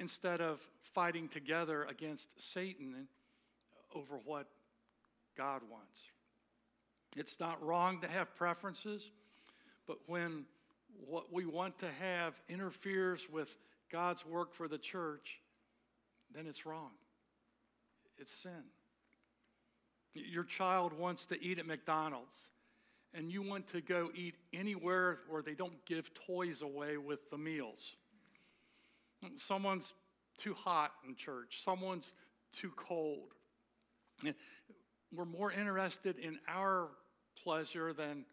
instead 0.00 0.40
of 0.40 0.58
fighting 0.94 1.28
together 1.28 1.84
against 1.84 2.28
Satan 2.52 3.06
over 3.94 4.16
what 4.24 4.48
God 5.36 5.62
wants. 5.70 5.98
It's 7.14 7.38
not 7.38 7.62
wrong 7.64 8.00
to 8.00 8.08
have 8.08 8.34
preferences, 8.36 9.02
but 9.86 9.98
when 10.06 10.44
what 11.06 11.32
we 11.32 11.46
want 11.46 11.78
to 11.78 11.90
have 12.00 12.34
interferes 12.48 13.20
with 13.32 13.48
God's 13.92 14.26
work 14.26 14.54
for 14.54 14.66
the 14.66 14.78
church, 14.78 15.40
then 16.34 16.46
it's 16.46 16.66
wrong. 16.66 16.90
It's 18.18 18.32
sin. 18.42 18.64
Your 20.14 20.44
child 20.44 20.92
wants 20.92 21.26
to 21.26 21.40
eat 21.42 21.58
at 21.58 21.66
McDonald's, 21.66 22.34
and 23.16 23.32
you 23.32 23.42
want 23.42 23.66
to 23.68 23.80
go 23.80 24.10
eat 24.14 24.34
anywhere 24.52 25.20
where 25.28 25.42
they 25.42 25.54
don't 25.54 25.84
give 25.86 26.10
toys 26.26 26.60
away 26.60 26.98
with 26.98 27.30
the 27.30 27.38
meals. 27.38 27.96
Someone's 29.36 29.92
too 30.38 30.52
hot 30.52 30.92
in 31.08 31.16
church, 31.16 31.62
someone's 31.64 32.12
too 32.52 32.70
cold. 32.76 33.32
We're 35.14 35.24
more 35.24 35.50
interested 35.50 36.18
in 36.18 36.38
our 36.46 36.88
pleasure 37.42 37.92
than, 37.92 38.24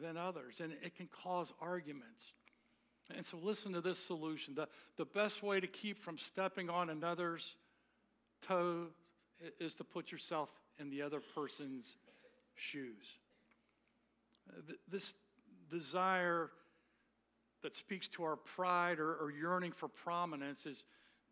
than 0.00 0.16
others, 0.16 0.60
and 0.60 0.72
it 0.82 0.96
can 0.96 1.08
cause 1.22 1.52
arguments. 1.60 2.32
And 3.14 3.24
so, 3.24 3.36
listen 3.42 3.74
to 3.74 3.82
this 3.82 3.98
solution. 3.98 4.54
The, 4.54 4.66
the 4.96 5.04
best 5.04 5.42
way 5.42 5.60
to 5.60 5.66
keep 5.66 6.02
from 6.02 6.16
stepping 6.16 6.70
on 6.70 6.88
another's 6.88 7.44
toe 8.40 8.86
is 9.60 9.74
to 9.74 9.84
put 9.84 10.10
yourself 10.10 10.48
in 10.78 10.88
the 10.88 11.02
other 11.02 11.20
person's 11.34 11.84
shoes. 12.54 13.04
This 14.90 15.14
desire 15.70 16.50
that 17.62 17.74
speaks 17.74 18.08
to 18.08 18.22
our 18.24 18.36
pride 18.36 18.98
or, 18.98 19.14
or 19.14 19.30
yearning 19.30 19.72
for 19.72 19.88
prominence 19.88 20.66
is, 20.66 20.84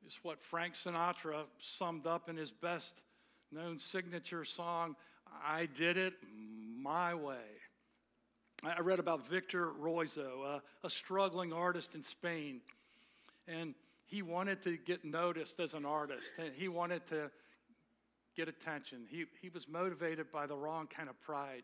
is 0.06 0.18
what 0.22 0.40
Frank 0.40 0.74
Sinatra 0.74 1.44
summed 1.58 2.06
up 2.06 2.28
in 2.28 2.36
his 2.36 2.50
best 2.50 2.94
known 3.52 3.78
signature 3.78 4.44
song, 4.44 4.96
I 5.44 5.66
Did 5.66 5.96
It 5.96 6.14
My 6.80 7.14
Way. 7.14 7.36
I 8.64 8.80
read 8.80 9.00
about 9.00 9.28
Victor 9.28 9.70
Roizo, 9.78 10.44
a, 10.44 10.62
a 10.86 10.90
struggling 10.90 11.52
artist 11.52 11.94
in 11.94 12.02
Spain, 12.02 12.60
and 13.48 13.74
he 14.06 14.22
wanted 14.22 14.62
to 14.62 14.76
get 14.76 15.04
noticed 15.04 15.58
as 15.58 15.74
an 15.74 15.84
artist, 15.84 16.28
and 16.38 16.52
he 16.54 16.68
wanted 16.68 17.06
to 17.08 17.30
get 18.36 18.48
attention. 18.48 19.00
He, 19.10 19.24
he 19.40 19.48
was 19.48 19.66
motivated 19.68 20.30
by 20.30 20.46
the 20.46 20.54
wrong 20.54 20.86
kind 20.86 21.08
of 21.08 21.20
pride. 21.20 21.62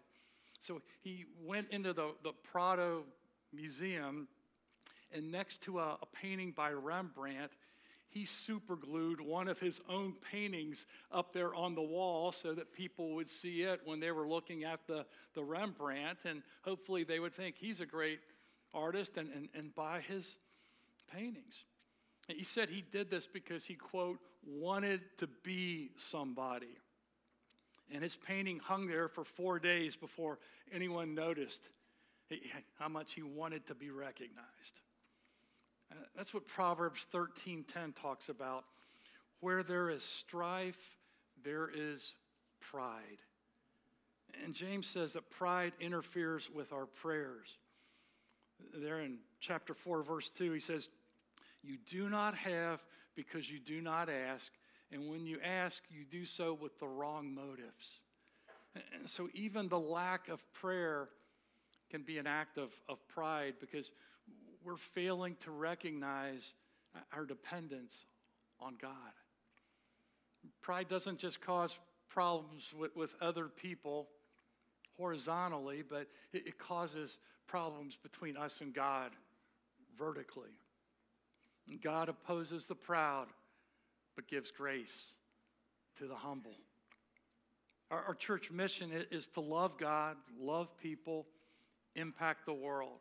So 0.61 0.83
he 1.03 1.25
went 1.45 1.69
into 1.71 1.93
the, 1.93 2.15
the 2.23 2.33
Prado 2.51 3.05
Museum, 3.53 4.29
and 5.13 5.31
next 5.31 5.63
to 5.63 5.79
a, 5.79 5.99
a 6.03 6.07
painting 6.13 6.53
by 6.53 6.73
Rembrandt, 6.73 7.53
he 8.11 8.25
superglued 8.25 9.21
one 9.21 9.49
of 9.49 9.59
his 9.59 9.81
own 9.89 10.15
paintings 10.33 10.87
up 11.13 11.33
there 11.33 11.55
on 11.55 11.75
the 11.75 11.83
wall 11.83 12.33
so 12.33 12.55
that 12.55 12.73
people 12.73 13.15
would 13.15 13.31
see 13.31 13.63
it 13.63 13.81
when 13.85 14.01
they 14.01 14.11
were 14.11 14.27
looking 14.27 14.65
at 14.65 14.81
the, 14.87 15.05
the 15.35 15.45
Rembrandt, 15.45 16.19
and 16.25 16.43
hopefully 16.63 17.05
they 17.05 17.21
would 17.21 17.35
think 17.35 17.57
he's 17.59 17.81
a 17.81 17.87
great 17.87 18.21
artist 18.73 19.17
and, 19.17 19.31
and, 19.35 19.49
and 19.55 19.75
buy 19.75 20.01
his 20.01 20.37
paintings. 21.13 21.65
he 22.29 22.45
said 22.45 22.69
he 22.69 22.83
did 22.93 23.11
this 23.11 23.27
because 23.27 23.65
he, 23.65 23.75
quote, 23.75 24.19
wanted 24.47 25.01
to 25.19 25.27
be 25.43 25.91
somebody. 25.97 26.79
And 27.93 28.03
his 28.03 28.17
painting 28.17 28.59
hung 28.59 28.87
there 28.87 29.09
for 29.09 29.25
four 29.25 29.59
days 29.59 29.97
before 29.97 30.39
anyone 30.73 31.15
noticed 31.15 31.61
how 32.79 32.89
much 32.89 33.15
he 33.15 33.23
wanted 33.23 33.67
to 33.67 33.75
be 33.75 33.91
recognized. 33.91 34.81
Uh, 35.91 35.95
that's 36.17 36.35
what 36.35 36.47
Proverbs 36.47 37.07
13:10 37.13 37.95
talks 37.95 38.29
about. 38.29 38.65
Where 39.41 39.63
there 39.63 39.89
is 39.89 40.03
strife, 40.03 40.99
there 41.43 41.71
is 41.73 42.15
pride. 42.61 43.19
And 44.45 44.55
James 44.55 44.87
says 44.87 45.15
that 45.15 45.31
pride 45.31 45.73
interferes 45.81 46.51
with 46.51 46.73
our 46.73 46.87
prayers. 46.87 47.49
There 48.75 49.01
in 49.01 49.19
chapter 49.41 49.75
4, 49.75 50.03
verse 50.03 50.31
2, 50.31 50.53
he 50.53 50.61
says, 50.61 50.89
You 51.63 51.79
do 51.89 52.09
not 52.09 52.35
have 52.35 52.83
because 53.15 53.51
you 53.51 53.59
do 53.59 53.81
not 53.81 54.09
ask, 54.09 54.51
and 54.93 55.09
when 55.09 55.27
you 55.27 55.39
ask, 55.45 55.83
you 55.91 56.05
do 56.05 56.25
so 56.25 56.57
with 56.61 56.79
the 56.79 56.87
wrong 56.87 57.35
motives. 57.35 58.01
And 58.75 59.09
so 59.09 59.29
even 59.35 59.69
the 59.69 59.79
lack 59.79 60.29
of 60.29 60.41
prayer 60.53 61.09
can 61.91 62.03
be 62.03 62.19
an 62.19 62.27
act 62.27 62.59
of, 62.59 62.71
of 62.89 62.99
pride 63.09 63.55
because 63.61 63.91
we're 64.65 64.77
failing 64.77 65.37
to 65.45 65.51
recognize 65.51 66.53
our 67.13 67.25
dependence 67.25 68.07
on 68.61 68.77
God. 68.81 68.91
Pride 70.63 70.89
doesn't 70.89 71.19
just 71.19 71.41
cause 71.41 71.75
problems 72.09 72.65
with, 72.79 72.95
with 72.97 73.15
other 73.21 73.47
people 73.47 74.09
horizontally, 74.97 75.83
but 75.89 76.07
it, 76.33 76.47
it 76.47 76.59
causes 76.59 77.19
problems 77.47 77.97
between 78.03 78.37
us 78.37 78.61
and 78.61 78.75
God 78.75 79.13
vertically. 79.99 80.51
And 81.69 81.81
God 81.81 82.09
opposes 82.09 82.67
the 82.67 82.75
proud, 82.75 83.27
but 84.19 84.27
gives 84.27 84.51
grace 84.51 85.15
to 85.97 86.09
the 86.09 86.15
humble. 86.17 86.57
Our, 87.89 88.03
our 88.09 88.15
church 88.17 88.51
mission 88.51 88.91
is 89.13 89.29
to 89.29 89.41
love 89.41 89.79
God, 89.79 90.17
love 90.41 90.77
people, 90.77 91.25
impact 91.95 92.45
the 92.45 92.53
world. 92.53 92.99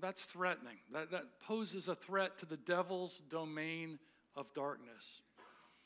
That's 0.00 0.22
threatening. 0.22 0.78
That, 0.92 1.12
that 1.12 1.38
poses 1.40 1.86
a 1.86 1.94
threat 1.94 2.36
to 2.40 2.46
the 2.46 2.56
devil's 2.56 3.22
domain 3.30 4.00
of 4.34 4.52
darkness. 4.54 5.04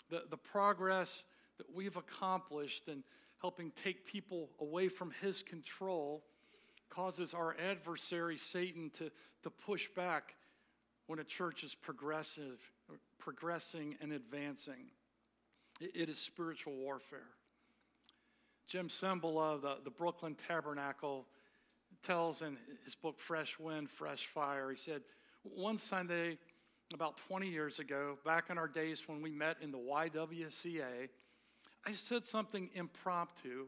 The, 0.09 0.23
the 0.31 0.39
progress 0.39 1.25
that 1.59 1.67
we've 1.71 1.99
accomplished 1.99 2.89
in 2.89 3.05
helping 3.43 3.71
take 3.85 4.07
people 4.07 4.49
away 4.63 4.89
from 4.89 5.13
his 5.21 5.43
control 5.43 6.25
causes 6.89 7.35
our 7.35 7.55
adversary, 7.71 8.39
Satan, 8.39 8.91
to, 8.97 9.11
to 9.43 9.51
push 9.51 9.89
back 9.95 10.37
when 11.07 11.19
a 11.19 11.25
church 11.25 11.65
is 11.65 11.75
progressive, 11.75 12.61
progressing 13.21 13.97
and 14.01 14.13
advancing. 14.13 14.91
it, 15.81 15.93
it 15.95 16.09
is 16.09 16.19
spiritual 16.19 16.75
warfare. 16.75 17.29
Jim 18.67 18.89
Cymbala, 18.89 19.61
the, 19.61 19.77
the 19.85 19.91
Brooklyn 19.91 20.37
Tabernacle, 20.49 21.27
tells 22.03 22.41
in 22.41 22.57
his 22.85 22.95
book, 22.95 23.19
Fresh 23.19 23.59
Wind, 23.59 23.91
Fresh 23.91 24.27
Fire, 24.27 24.71
he 24.71 24.77
said, 24.77 25.03
One 25.43 25.77
Sunday, 25.77 26.39
about 26.95 27.19
20 27.29 27.49
years 27.49 27.79
ago, 27.79 28.19
back 28.25 28.45
in 28.49 28.59
our 28.59 28.69
days 28.69 29.03
when 29.07 29.23
we 29.23 29.31
met 29.31 29.57
in 29.61 29.71
the 29.71 29.79
YWCA, 29.79 31.09
I 31.87 31.93
said 31.93 32.27
something 32.27 32.71
impromptu 32.75 33.67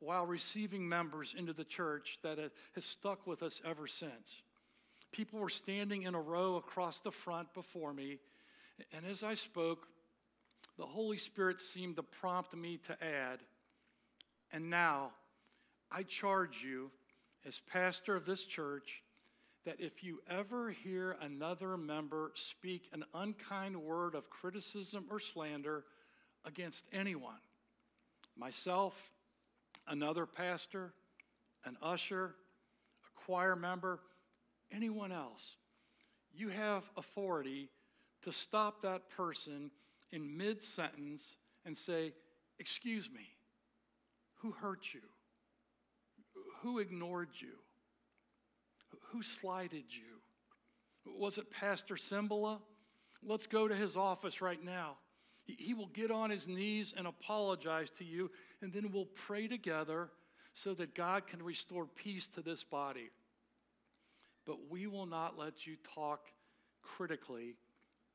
while 0.00 0.26
receiving 0.26 0.88
members 0.88 1.34
into 1.36 1.52
the 1.52 1.64
church 1.64 2.18
that 2.22 2.38
has 2.74 2.84
stuck 2.84 3.26
with 3.26 3.42
us 3.42 3.60
ever 3.64 3.86
since. 3.86 4.42
People 5.12 5.38
were 5.38 5.48
standing 5.48 6.02
in 6.02 6.14
a 6.14 6.20
row 6.20 6.56
across 6.56 6.98
the 6.98 7.10
front 7.10 7.54
before 7.54 7.94
me, 7.94 8.18
and 8.92 9.04
as 9.06 9.22
I 9.22 9.34
spoke, 9.34 9.86
the 10.76 10.86
Holy 10.86 11.18
Spirit 11.18 11.60
seemed 11.60 11.96
to 11.96 12.02
prompt 12.02 12.54
me 12.54 12.78
to 12.86 12.92
add, 13.04 13.40
and 14.52 14.70
now 14.70 15.10
I 15.90 16.02
charge 16.02 16.62
you 16.64 16.90
as 17.46 17.60
pastor 17.60 18.16
of 18.16 18.26
this 18.26 18.44
church 18.44 19.02
that 19.64 19.80
if 19.80 20.04
you 20.04 20.20
ever 20.28 20.70
hear 20.70 21.16
another 21.22 21.76
member 21.76 22.32
speak 22.34 22.88
an 22.92 23.04
unkind 23.14 23.76
word 23.76 24.14
of 24.14 24.28
criticism 24.28 25.06
or 25.10 25.18
slander 25.20 25.84
against 26.44 26.84
anyone, 26.92 27.40
myself, 28.36 28.94
another 29.88 30.26
pastor, 30.26 30.92
an 31.64 31.76
usher, 31.82 32.34
a 33.04 33.20
choir 33.24 33.56
member, 33.56 34.00
anyone 34.72 35.12
else, 35.12 35.56
you 36.34 36.48
have 36.48 36.82
authority 36.96 37.70
to 38.24 38.32
stop 38.32 38.82
that 38.82 39.08
person 39.10 39.70
in 40.12 40.36
mid 40.36 40.62
sentence 40.62 41.36
and 41.64 41.76
say, 41.76 42.12
Excuse 42.58 43.10
me, 43.10 43.28
who 44.36 44.52
hurt 44.52 44.92
you? 44.92 45.00
Who 46.62 46.78
ignored 46.78 47.30
you? 47.40 47.54
Who 49.10 49.22
slighted 49.22 49.84
you? 49.90 51.12
Was 51.18 51.38
it 51.38 51.50
Pastor 51.50 51.96
Cymbala? 51.96 52.60
Let's 53.22 53.46
go 53.46 53.68
to 53.68 53.74
his 53.74 53.96
office 53.96 54.40
right 54.40 54.62
now. 54.62 54.96
He 55.46 55.74
will 55.74 55.88
get 55.88 56.10
on 56.10 56.30
his 56.30 56.46
knees 56.46 56.94
and 56.96 57.06
apologize 57.06 57.90
to 57.98 58.04
you, 58.04 58.30
and 58.62 58.72
then 58.72 58.90
we'll 58.92 59.04
pray 59.04 59.46
together 59.46 60.08
so 60.54 60.72
that 60.74 60.94
God 60.94 61.26
can 61.26 61.42
restore 61.42 61.86
peace 61.86 62.28
to 62.28 62.40
this 62.40 62.64
body. 62.64 63.10
But 64.46 64.70
we 64.70 64.86
will 64.86 65.06
not 65.06 65.38
let 65.38 65.66
you 65.66 65.76
talk 65.94 66.20
critically 66.82 67.56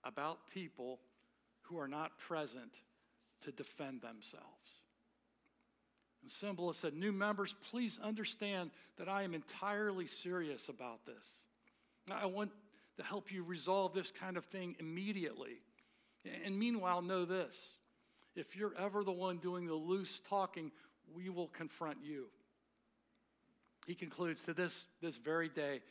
about 0.04 0.40
people 0.54 1.00
who 1.64 1.80
are 1.80 1.88
not 1.88 2.18
present 2.20 2.72
to 3.44 3.52
defend 3.52 4.02
themselves. 4.02 4.46
And 6.22 6.32
Cymbala 6.32 6.76
said, 6.76 6.94
New 6.94 7.12
members, 7.12 7.56
please 7.72 8.00
understand 8.04 8.72
that 8.98 9.08
I 9.08 9.24
am 9.24 9.34
entirely 9.34 10.08
serious 10.08 10.68
about 10.68 11.06
this. 11.06 11.26
I 12.12 12.26
want 12.26 12.52
to 12.98 13.04
help 13.04 13.32
you 13.32 13.44
resolve 13.44 13.94
this 13.94 14.12
kind 14.20 14.36
of 14.36 14.46
thing 14.46 14.76
immediately. 14.80 15.62
And 16.44 16.58
meanwhile, 16.58 17.02
know 17.02 17.26
this 17.26 17.56
if 18.36 18.56
you're 18.56 18.74
ever 18.78 19.04
the 19.04 19.12
one 19.12 19.38
doing 19.38 19.68
the 19.68 19.74
loose 19.74 20.22
talking, 20.30 20.72
we 21.14 21.30
will 21.30 21.48
confront 21.48 21.98
you. 22.04 22.26
He 23.86 23.96
concludes 23.96 24.44
to 24.46 24.54
this, 24.54 24.86
this 25.02 25.16
very 25.16 25.50
day, 25.50 25.82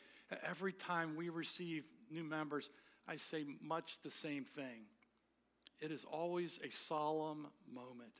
every 0.47 0.73
time 0.73 1.15
we 1.15 1.29
receive 1.29 1.83
new 2.09 2.23
members, 2.23 2.69
I 3.09 3.15
say 3.15 3.43
much 3.61 3.97
the 4.03 4.11
same 4.11 4.45
thing. 4.45 4.85
It 5.81 5.91
is 5.91 6.05
always 6.11 6.59
a 6.63 6.69
solemn 6.69 7.47
moment. 7.73 8.11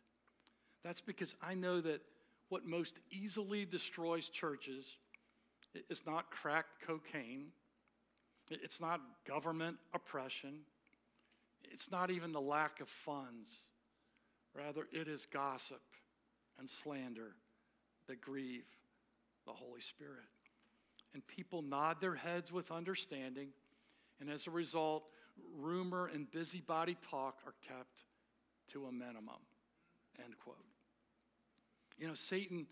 That's 0.83 1.01
because 1.01 1.35
I 1.43 1.53
know 1.53 1.79
that 1.81 2.01
what 2.47 2.65
most 2.65 2.95
easily 3.11 3.65
destroys 3.65 4.27
churches 4.29 4.85
is 5.89 6.01
not 6.07 6.31
crack 6.31 6.65
cocaine, 6.87 7.47
it's 8.49 8.81
not 8.81 8.99
government 9.27 9.77
oppression, 9.93 10.61
it's 11.65 11.91
not 11.91 12.09
even 12.09 12.31
the 12.31 12.41
lack 12.41 12.81
of 12.81 12.89
funds. 12.89 13.49
Rather, 14.55 14.87
it 14.91 15.07
is 15.07 15.27
gossip 15.31 15.81
and 16.57 16.67
slander 16.67 17.35
that 18.07 18.19
grieve 18.19 18.65
the 19.45 19.53
Holy 19.53 19.81
Spirit. 19.81 20.25
And 21.13 21.25
people 21.27 21.61
nod 21.61 21.97
their 22.01 22.15
heads 22.15 22.51
with 22.51 22.71
understanding, 22.71 23.49
and 24.19 24.29
as 24.29 24.47
a 24.47 24.51
result, 24.51 25.03
rumor 25.57 26.07
and 26.07 26.29
busybody 26.31 26.97
talk 27.09 27.39
are 27.45 27.53
kept 27.67 28.03
to 28.73 28.85
a 28.85 28.91
minimum. 28.91 29.41
End 30.23 30.33
quote. 30.43 30.57
You 31.97 32.07
know, 32.07 32.13
Satan 32.13 32.67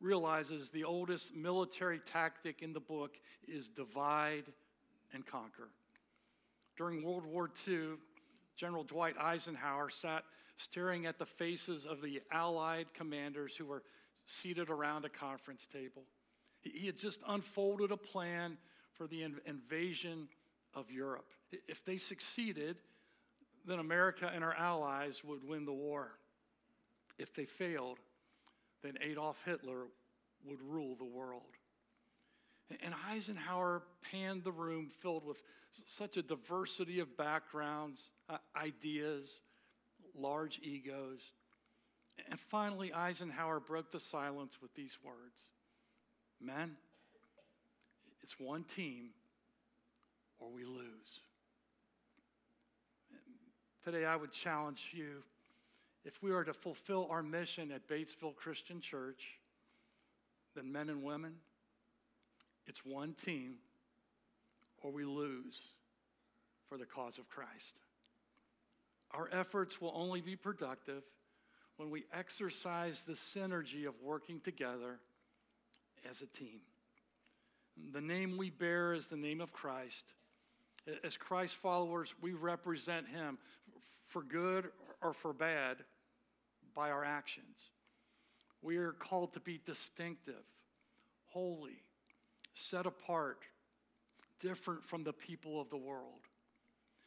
realizes 0.00 0.70
the 0.70 0.84
oldest 0.84 1.34
military 1.34 2.00
tactic 2.00 2.62
in 2.62 2.72
the 2.72 2.80
book 2.80 3.16
is 3.48 3.68
divide 3.68 4.44
and 5.12 5.24
conquer. 5.24 5.68
During 6.76 7.02
World 7.02 7.24
War 7.24 7.50
II, 7.66 7.94
General 8.56 8.84
Dwight 8.84 9.16
Eisenhower 9.18 9.90
sat 9.90 10.24
staring 10.58 11.06
at 11.06 11.18
the 11.18 11.26
faces 11.26 11.86
of 11.86 12.02
the 12.02 12.20
Allied 12.32 12.92
commanders 12.94 13.54
who 13.56 13.66
were 13.66 13.82
seated 14.26 14.70
around 14.70 15.04
a 15.04 15.08
conference 15.08 15.66
table. 15.72 16.02
He 16.60 16.86
had 16.86 16.98
just 16.98 17.20
unfolded 17.28 17.92
a 17.92 17.96
plan 17.96 18.58
for 18.94 19.06
the 19.06 19.22
invasion 19.46 20.28
of 20.76 20.90
Europe. 20.90 21.32
If 21.66 21.84
they 21.84 21.96
succeeded, 21.96 22.76
then 23.66 23.80
America 23.80 24.30
and 24.32 24.44
our 24.44 24.54
allies 24.54 25.22
would 25.24 25.42
win 25.42 25.64
the 25.64 25.72
war. 25.72 26.12
If 27.18 27.34
they 27.34 27.46
failed, 27.46 27.98
then 28.82 28.92
Adolf 29.00 29.38
Hitler 29.44 29.86
would 30.44 30.60
rule 30.60 30.94
the 30.94 31.04
world. 31.04 31.42
And 32.82 32.94
Eisenhower 33.08 33.82
panned 34.10 34.44
the 34.44 34.52
room 34.52 34.90
filled 35.00 35.24
with 35.24 35.42
such 35.86 36.16
a 36.16 36.22
diversity 36.22 37.00
of 37.00 37.16
backgrounds, 37.16 38.00
uh, 38.28 38.38
ideas, 38.56 39.40
large 40.14 40.60
egos. 40.62 41.20
And 42.30 42.38
finally, 42.38 42.92
Eisenhower 42.92 43.60
broke 43.60 43.90
the 43.92 44.00
silence 44.00 44.58
with 44.60 44.74
these 44.74 44.96
words 45.04 45.40
Men, 46.40 46.76
it's 48.22 48.38
one 48.38 48.64
team 48.64 49.10
or 50.38 50.48
we 50.50 50.64
lose. 50.64 51.20
Today, 53.84 54.04
I 54.04 54.16
would 54.16 54.32
challenge 54.32 54.90
you 54.92 55.22
if 56.04 56.22
we 56.22 56.32
are 56.32 56.44
to 56.44 56.52
fulfill 56.52 57.08
our 57.10 57.22
mission 57.22 57.70
at 57.72 57.88
Batesville 57.88 58.36
Christian 58.36 58.80
Church, 58.80 59.38
then 60.54 60.72
men 60.72 60.88
and 60.88 61.02
women, 61.02 61.34
it's 62.66 62.84
one 62.84 63.14
team 63.24 63.56
or 64.86 64.92
we 64.92 65.04
lose 65.04 65.60
for 66.68 66.78
the 66.78 66.86
cause 66.86 67.18
of 67.18 67.28
Christ. 67.28 67.80
Our 69.10 69.28
efforts 69.32 69.80
will 69.80 69.92
only 69.94 70.20
be 70.20 70.36
productive 70.36 71.02
when 71.76 71.90
we 71.90 72.04
exercise 72.12 73.02
the 73.02 73.14
synergy 73.14 73.86
of 73.88 73.94
working 74.00 74.40
together 74.40 74.98
as 76.08 76.22
a 76.22 76.26
team. 76.26 76.60
The 77.92 78.00
name 78.00 78.36
we 78.36 78.50
bear 78.50 78.92
is 78.92 79.08
the 79.08 79.16
name 79.16 79.40
of 79.40 79.52
Christ. 79.52 80.04
As 81.04 81.16
Christ 81.16 81.56
followers, 81.56 82.14
we 82.20 82.32
represent 82.32 83.08
Him 83.08 83.38
for 84.06 84.22
good 84.22 84.68
or 85.02 85.12
for 85.12 85.32
bad 85.32 85.78
by 86.74 86.90
our 86.90 87.04
actions. 87.04 87.56
We 88.62 88.76
are 88.76 88.92
called 88.92 89.32
to 89.34 89.40
be 89.40 89.60
distinctive, 89.64 90.44
holy, 91.26 91.82
set 92.54 92.86
apart, 92.86 93.38
different 94.40 94.84
from 94.84 95.02
the 95.02 95.12
people 95.12 95.60
of 95.60 95.70
the 95.70 95.76
world. 95.76 96.20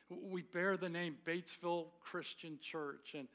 We 0.10 0.42
bear 0.42 0.76
the 0.76 0.90
name 0.90 1.16
Batesville 1.26 1.88
Christian 2.02 2.60
Church, 2.62 3.14
and 3.18 3.28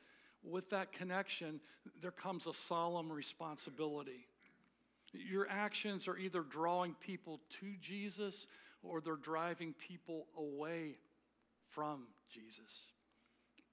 with 0.43 0.69
that 0.71 0.93
connection, 0.93 1.61
there 2.03 2.11
comes 2.11 2.47
a 2.47 2.53
solemn 2.53 3.11
responsibility. 3.11 4.27
Your 5.13 5.49
actions 5.49 6.09
are 6.09 6.19
either 6.19 6.43
drawing 6.43 6.95
people 7.01 7.41
to 7.61 7.75
Jesus 7.81 8.47
or 8.85 9.01
they're 9.01 9.17
driving 9.17 9.75
people 9.89 10.27
away 10.39 10.97
from 11.71 12.03
Jesus. 12.33 12.89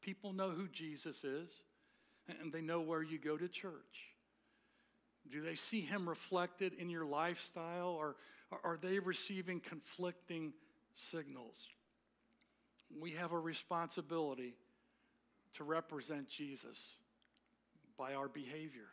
People 0.02 0.34
know 0.34 0.50
who 0.50 0.67
Jesus 0.67 1.24
is, 1.24 1.50
and 2.28 2.52
they 2.52 2.62
know 2.62 2.82
where 2.82 3.04
you 3.04 3.19
go 3.19 3.38
to 3.38 3.47
church. 3.47 4.10
Do 5.32 5.41
they 5.41 5.56
see 5.56 5.82
him 5.82 6.10
reflected 6.10 6.74
in 6.80 6.89
your 6.89 7.06
lifestyle, 7.06 7.89
or 7.89 8.15
are 8.63 8.78
they 8.82 9.00
receiving 9.00 9.60
conflicting 9.60 10.54
signals? 11.12 11.56
We 13.00 13.12
have 13.12 13.32
a 13.32 13.39
responsibility 13.39 14.56
to 15.56 15.63
represent 15.63 16.28
Jesus 16.28 16.78
by 17.97 18.13
our 18.13 18.28
behavior. 18.28 18.88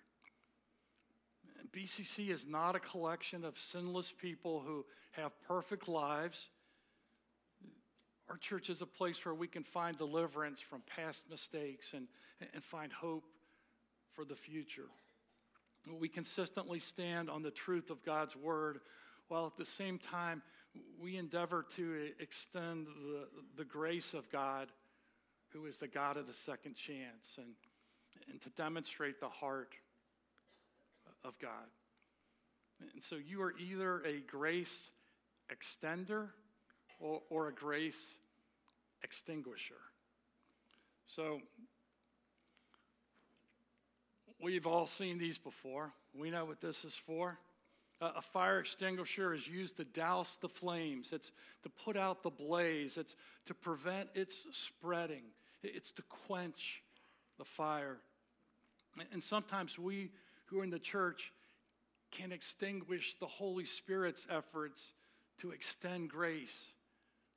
BCC 1.72 2.30
is 2.30 2.46
not 2.46 2.76
a 2.76 2.80
collection 2.80 3.44
of 3.44 3.58
sinless 3.58 4.12
people 4.12 4.60
who 4.60 4.84
have 5.12 5.32
perfect 5.46 5.88
lives. 5.88 6.48
Our 8.28 8.36
church 8.36 8.70
is 8.70 8.82
a 8.82 8.86
place 8.86 9.24
where 9.24 9.34
we 9.34 9.48
can 9.48 9.64
find 9.64 9.96
deliverance 9.96 10.60
from 10.60 10.82
past 10.94 11.24
mistakes 11.30 11.86
and, 11.94 12.06
and 12.52 12.62
find 12.62 12.92
hope 12.92 13.24
for 14.12 14.24
the 14.24 14.36
future. 14.36 14.88
We 15.98 16.08
consistently 16.08 16.80
stand 16.80 17.30
on 17.30 17.42
the 17.42 17.50
truth 17.50 17.90
of 17.90 18.04
God's 18.04 18.36
word 18.36 18.80
while 19.28 19.46
at 19.46 19.56
the 19.56 19.64
same 19.64 19.98
time 19.98 20.42
we 21.00 21.16
endeavor 21.16 21.64
to 21.76 22.10
extend 22.20 22.86
the, 22.86 23.26
the 23.56 23.64
grace 23.64 24.14
of 24.14 24.30
God, 24.30 24.68
who 25.52 25.66
is 25.66 25.78
the 25.78 25.88
God 25.88 26.16
of 26.16 26.26
the 26.26 26.34
second 26.34 26.76
chance, 26.76 27.26
and, 27.38 27.48
and 28.30 28.40
to 28.42 28.50
demonstrate 28.50 29.20
the 29.20 29.28
heart 29.28 29.74
of 31.24 31.38
God. 31.38 31.50
And 32.94 33.02
so 33.02 33.16
you 33.16 33.42
are 33.42 33.54
either 33.58 34.02
a 34.04 34.20
grace 34.20 34.90
extender 35.52 36.28
or, 37.00 37.22
or 37.30 37.48
a 37.48 37.52
grace 37.52 38.18
extinguisher. 39.02 39.74
So 41.06 41.40
we've 44.40 44.66
all 44.66 44.86
seen 44.86 45.18
these 45.18 45.38
before. 45.38 45.92
We 46.14 46.30
know 46.30 46.44
what 46.44 46.60
this 46.60 46.84
is 46.84 46.94
for. 46.94 47.38
A 48.00 48.22
fire 48.22 48.60
extinguisher 48.60 49.34
is 49.34 49.48
used 49.48 49.76
to 49.78 49.84
douse 49.84 50.38
the 50.40 50.48
flames, 50.48 51.08
it's 51.12 51.32
to 51.64 51.68
put 51.68 51.96
out 51.96 52.22
the 52.22 52.30
blaze, 52.30 52.96
it's 52.96 53.16
to 53.46 53.54
prevent 53.54 54.08
its 54.14 54.46
spreading, 54.52 55.22
it's 55.64 55.90
to 55.92 56.02
quench 56.02 56.84
the 57.38 57.44
fire. 57.44 57.96
And 59.10 59.20
sometimes 59.20 59.80
we 59.80 60.12
who 60.48 60.60
are 60.60 60.64
in 60.64 60.70
the 60.70 60.78
church 60.78 61.32
can 62.10 62.32
extinguish 62.32 63.16
the 63.20 63.26
Holy 63.26 63.64
Spirit's 63.64 64.26
efforts 64.30 64.80
to 65.38 65.50
extend 65.50 66.10
grace 66.10 66.58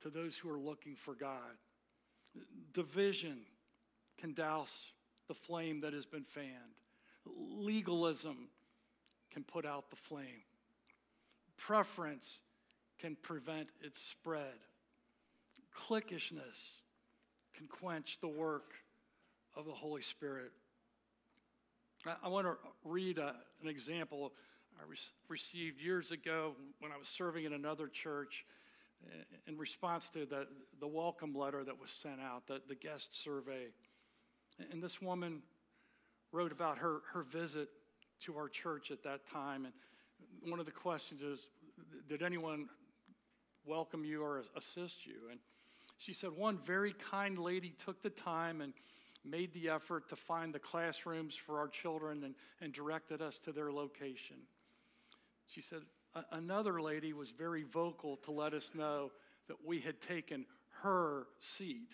to 0.02 0.10
those 0.10 0.36
who 0.36 0.50
are 0.50 0.58
looking 0.58 0.96
for 0.96 1.14
God. 1.14 1.56
Division 2.72 3.38
can 4.18 4.34
douse 4.34 4.92
the 5.28 5.34
flame 5.34 5.80
that 5.82 5.92
has 5.92 6.06
been 6.06 6.24
fanned. 6.24 6.48
Legalism 7.26 8.48
can 9.30 9.44
put 9.44 9.66
out 9.66 9.90
the 9.90 9.96
flame. 9.96 10.42
Preference 11.56 12.40
can 12.98 13.16
prevent 13.22 13.68
its 13.82 14.00
spread. 14.00 14.54
Cliquishness 15.74 16.80
can 17.56 17.66
quench 17.66 18.18
the 18.20 18.28
work 18.28 18.72
of 19.54 19.66
the 19.66 19.72
Holy 19.72 20.02
Spirit. 20.02 20.52
I, 22.04 22.28
want 22.28 22.46
to 22.46 22.56
read 22.84 23.18
a, 23.18 23.34
an 23.62 23.68
example 23.68 24.32
I 24.76 24.82
re- 24.88 24.96
received 25.28 25.80
years 25.80 26.10
ago 26.10 26.54
when 26.80 26.90
I 26.90 26.96
was 26.96 27.06
serving 27.06 27.44
in 27.44 27.52
another 27.52 27.86
church 27.86 28.44
eh, 29.06 29.22
in 29.46 29.56
response 29.56 30.08
to 30.14 30.26
the, 30.26 30.46
the 30.80 30.88
welcome 30.88 31.32
letter 31.32 31.62
that 31.62 31.78
was 31.78 31.90
sent 31.90 32.20
out, 32.20 32.46
the, 32.48 32.60
the 32.68 32.74
guest 32.74 33.22
survey. 33.22 33.66
And 34.72 34.82
this 34.82 35.00
woman 35.00 35.42
wrote 36.32 36.50
about 36.50 36.78
her, 36.78 37.02
her 37.12 37.22
visit 37.22 37.68
to 38.26 38.36
our 38.36 38.48
church 38.48 38.90
at 38.90 39.04
that 39.04 39.20
time. 39.32 39.64
And 39.64 40.50
one 40.50 40.58
of 40.58 40.66
the 40.66 40.72
questions 40.72 41.22
is 41.22 41.46
Did 42.08 42.22
anyone 42.22 42.68
welcome 43.64 44.04
you 44.04 44.24
or 44.24 44.42
assist 44.56 45.06
you? 45.06 45.30
And 45.30 45.38
she 45.98 46.12
said, 46.12 46.30
One 46.30 46.58
very 46.66 46.94
kind 47.12 47.38
lady 47.38 47.74
took 47.78 48.02
the 48.02 48.10
time 48.10 48.60
and 48.60 48.72
made 49.24 49.52
the 49.54 49.68
effort 49.68 50.08
to 50.08 50.16
find 50.16 50.54
the 50.54 50.58
classrooms 50.58 51.34
for 51.34 51.58
our 51.58 51.68
children 51.68 52.24
and, 52.24 52.34
and 52.60 52.72
directed 52.72 53.22
us 53.22 53.38
to 53.44 53.52
their 53.52 53.72
location. 53.72 54.36
She 55.54 55.62
said, 55.62 55.82
Another 56.30 56.82
lady 56.82 57.14
was 57.14 57.30
very 57.30 57.62
vocal 57.62 58.18
to 58.24 58.32
let 58.32 58.52
us 58.52 58.70
know 58.74 59.10
that 59.48 59.56
we 59.64 59.80
had 59.80 60.00
taken 60.00 60.44
her 60.82 61.26
seat. 61.40 61.88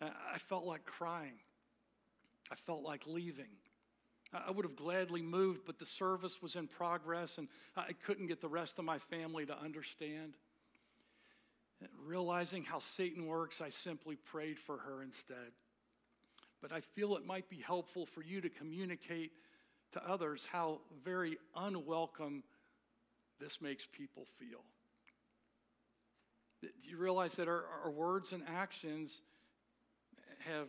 I 0.00 0.38
felt 0.48 0.64
like 0.64 0.84
crying. 0.84 1.38
I 2.50 2.56
felt 2.56 2.82
like 2.82 3.06
leaving. 3.06 3.46
I 4.34 4.50
would 4.50 4.64
have 4.64 4.76
gladly 4.76 5.22
moved, 5.22 5.60
but 5.66 5.78
the 5.78 5.86
service 5.86 6.40
was 6.42 6.56
in 6.56 6.66
progress 6.66 7.38
and 7.38 7.48
I 7.76 7.92
couldn't 8.04 8.26
get 8.26 8.40
the 8.40 8.48
rest 8.48 8.78
of 8.78 8.84
my 8.84 8.98
family 8.98 9.46
to 9.46 9.58
understand. 9.58 10.34
Realizing 12.04 12.64
how 12.64 12.78
Satan 12.78 13.26
works, 13.26 13.60
I 13.60 13.70
simply 13.70 14.16
prayed 14.16 14.58
for 14.58 14.78
her 14.78 15.02
instead. 15.02 15.52
But 16.62 16.72
I 16.72 16.80
feel 16.80 17.16
it 17.16 17.26
might 17.26 17.50
be 17.50 17.58
helpful 17.58 18.06
for 18.06 18.22
you 18.22 18.40
to 18.40 18.48
communicate 18.48 19.32
to 19.92 20.08
others 20.08 20.46
how 20.50 20.78
very 21.04 21.36
unwelcome 21.56 22.44
this 23.40 23.60
makes 23.60 23.84
people 23.90 24.24
feel. 24.38 24.60
Do 26.62 26.68
you 26.84 26.96
realize 26.96 27.34
that 27.34 27.48
our, 27.48 27.64
our 27.84 27.90
words 27.90 28.30
and 28.32 28.44
actions 28.48 29.20
have 30.46 30.68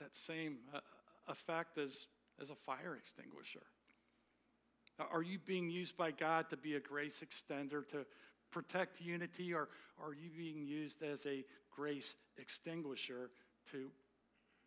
that 0.00 0.14
same 0.26 0.56
uh, 0.74 0.80
effect 1.28 1.78
as, 1.78 1.92
as 2.42 2.50
a 2.50 2.54
fire 2.54 2.96
extinguisher? 2.96 3.62
Are 4.98 5.22
you 5.22 5.38
being 5.46 5.70
used 5.70 5.96
by 5.96 6.10
God 6.10 6.50
to 6.50 6.56
be 6.56 6.74
a 6.74 6.80
grace 6.80 7.22
extender 7.22 7.86
to 7.90 8.06
protect 8.50 9.00
unity, 9.00 9.52
or 9.52 9.68
are 10.02 10.14
you 10.14 10.30
being 10.36 10.66
used 10.66 11.02
as 11.02 11.24
a 11.26 11.44
grace 11.74 12.16
extinguisher 12.38 13.30
to 13.70 13.90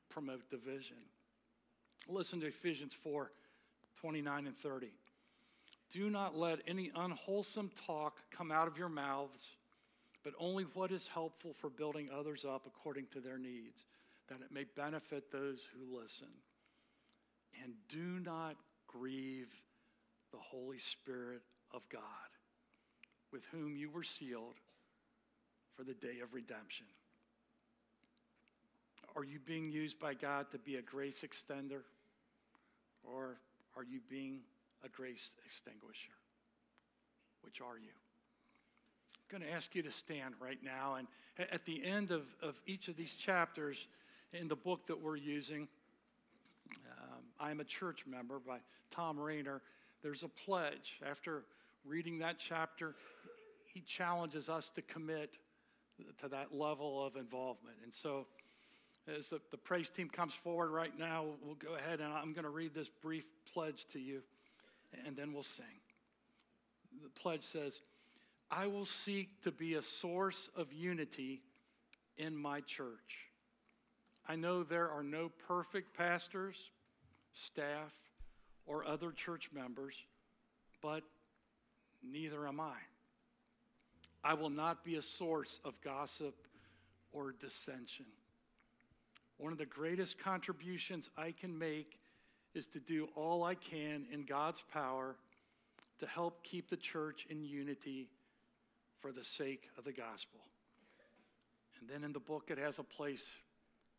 promote 0.10 0.50
division? 0.50 0.98
Listen 2.08 2.40
to 2.42 2.48
Ephesians 2.48 2.94
4 2.94 3.32
29 4.00 4.48
and 4.48 4.58
30. 4.58 4.88
Do 5.92 6.10
not 6.10 6.38
let 6.38 6.60
any 6.68 6.92
unwholesome 6.96 7.72
talk 7.86 8.18
come 8.32 8.52
out 8.52 8.68
of 8.68 8.78
your 8.78 8.90
mouths, 8.90 9.44
but 10.24 10.34
only 10.40 10.64
what 10.74 10.92
is 10.92 11.10
helpful 11.12 11.54
for 11.60 11.70
building 11.70 12.10
others 12.14 12.46
up 12.46 12.66
according 12.66 13.08
to 13.14 13.20
their 13.20 13.38
needs, 13.38 13.86
that 14.30 14.40
it 14.42 14.54
may 14.54 14.66
benefit 14.76 15.32
those 15.32 15.62
who 15.74 16.00
listen. 16.00 16.28
And 17.64 17.74
do 17.90 18.24
not 18.24 18.56
grieve 18.88 19.50
the 20.32 20.38
Holy 20.38 20.80
Spirit 20.80 21.42
of 21.74 21.82
God, 21.90 22.02
with 23.32 23.44
whom 23.52 23.76
you 23.76 23.90
were 23.90 24.04
sealed 24.04 24.56
for 25.76 25.84
the 25.84 25.94
day 25.94 26.20
of 26.24 26.34
redemption. 26.34 26.86
Are 29.16 29.24
you 29.24 29.40
being 29.46 29.72
used 29.72 30.00
by 30.00 30.14
God 30.14 30.48
to 30.52 30.58
be 30.58 30.76
a 30.76 30.82
grace 30.82 31.24
extender? 31.24 31.82
Or 33.04 33.38
are 33.76 33.84
you 33.84 34.00
being 34.10 34.42
a 34.84 34.90
grace 34.90 35.32
extinguisher? 35.46 36.14
Which 37.42 37.62
are 37.62 37.78
you? 37.78 37.92
I'm 39.32 39.40
going 39.40 39.50
to 39.50 39.56
ask 39.56 39.76
you 39.76 39.84
to 39.84 39.92
stand 39.92 40.36
right 40.40 40.60
now. 40.64 40.96
And 40.96 41.08
at 41.52 41.66
the 41.66 41.84
end 41.86 42.12
of, 42.12 42.24
of 42.42 42.56
each 42.66 42.88
of 42.88 42.98
these 42.98 43.14
chapters 43.14 43.78
in 44.34 44.48
the 44.48 44.56
book 44.56 44.88
that 44.88 45.00
we're 45.00 45.16
using, 45.16 45.68
um, 46.92 47.24
I'm 47.40 47.60
a 47.60 47.64
church 47.64 48.06
member 48.08 48.40
by 48.40 48.58
Tom 48.92 49.20
Rainer. 49.20 49.62
There's 50.04 50.24
a 50.24 50.28
pledge. 50.28 51.00
After 51.10 51.44
reading 51.86 52.20
that 52.20 52.38
chapter, 52.38 52.96
he 53.74 53.82
challenges 53.82 54.50
us 54.50 54.72
to 54.76 54.82
commit 54.82 55.32
to 56.22 56.28
that 56.30 56.54
level 56.54 57.06
of 57.06 57.16
involvement. 57.16 57.76
And 57.84 57.94
so, 57.94 58.26
as 59.18 59.30
the, 59.30 59.40
the 59.52 59.58
praise 59.58 59.90
team 59.90 60.10
comes 60.10 60.34
forward 60.34 60.70
right 60.72 60.98
now, 60.98 61.26
we'll 61.44 61.56
go 61.56 61.76
ahead 61.76 62.00
and 62.00 62.14
I'm 62.14 62.34
going 62.34 62.44
to 62.44 62.50
read 62.50 62.74
this 62.74 62.90
brief 63.02 63.26
pledge 63.54 63.86
to 63.94 64.00
you 64.00 64.22
and 65.06 65.16
then 65.16 65.34
we'll 65.34 65.44
sing. 65.44 65.66
The 67.04 67.10
pledge 67.10 67.44
says, 67.44 67.82
I 68.52 68.68
will 68.68 68.86
seek 68.86 69.44
to 69.44 69.52
be 69.52 69.76
a 69.76 69.82
source 69.82 70.50
of 70.56 70.74
unity 70.74 71.42
in 72.18 72.36
my 72.36 72.62
church. 72.62 73.28
I 74.28 74.36
know 74.36 74.64
there 74.64 74.90
are 74.90 75.04
no 75.04 75.30
perfect 75.48 75.96
pastors, 75.96 76.58
staff, 77.34 77.94
or 78.66 78.86
other 78.86 79.12
church 79.12 79.50
members, 79.54 79.96
but 80.82 81.04
neither 82.04 82.48
am 82.48 82.60
I. 82.60 82.76
I 84.24 84.34
will 84.34 84.50
not 84.50 84.84
be 84.84 84.96
a 84.96 85.02
source 85.02 85.60
of 85.64 85.80
gossip 85.82 86.36
or 87.12 87.34
dissension. 87.40 88.06
One 89.40 89.54
of 89.54 89.58
the 89.58 89.66
greatest 89.66 90.20
contributions 90.20 91.10
I 91.18 91.32
can 91.32 91.58
make 91.58 91.98
is 92.54 92.68
to 92.68 92.80
do 92.80 93.08
all 93.16 93.44
I 93.44 93.56
can 93.56 94.06
in 94.12 94.26
God's 94.26 94.62
power 94.72 95.16
to 96.00 96.06
help 96.06 96.44
keep 96.44 96.70
the 96.70 96.76
church 96.76 97.26
in 97.30 97.46
unity 97.46 98.10
for 99.00 99.14
the 99.14 99.24
sake 99.24 99.70
of 99.78 99.86
the 99.86 99.94
gospel. 99.94 100.42
And 101.80 101.90
then 101.90 102.04
in 102.04 102.12
the 102.12 102.20
book, 102.20 102.50
it 102.50 102.58
has 102.58 102.80
a 102.80 102.84
place 102.84 103.24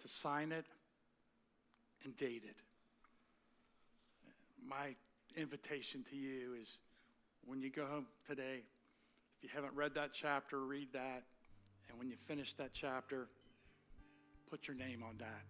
to 0.02 0.08
sign 0.08 0.52
it 0.52 0.66
and 2.04 2.14
date 2.18 2.42
it. 2.46 2.56
My 4.62 4.94
invitation 5.36 6.04
to 6.10 6.16
you 6.16 6.54
is 6.60 6.76
when 7.46 7.62
you 7.62 7.70
go 7.70 7.86
home 7.86 8.06
today, 8.28 8.60
if 9.38 9.44
you 9.44 9.48
haven't 9.54 9.74
read 9.74 9.94
that 9.94 10.10
chapter, 10.12 10.60
read 10.60 10.88
that. 10.92 11.22
And 11.88 11.98
when 11.98 12.10
you 12.10 12.16
finish 12.26 12.52
that 12.54 12.72
chapter, 12.74 13.28
put 14.50 14.66
your 14.66 14.76
name 14.76 15.02
on 15.02 15.16
that. 15.18 15.44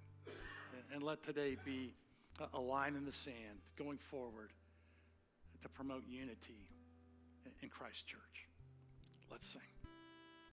And- 0.92 1.02
let 1.02 1.22
today 1.22 1.56
be 1.64 1.94
a- 2.38 2.50
a 2.52 2.60
line 2.60 2.94
in 2.94 3.04
the 3.04 3.12
sand 3.12 3.60
going 3.76 3.98
forward 3.98 4.52
to 5.62 5.68
promote 5.68 6.06
unity 6.06 6.68
in 7.62 7.70
Christ 7.70 8.06
Church. 8.06 8.46
Let's 9.30 9.46
sing. 9.46 9.79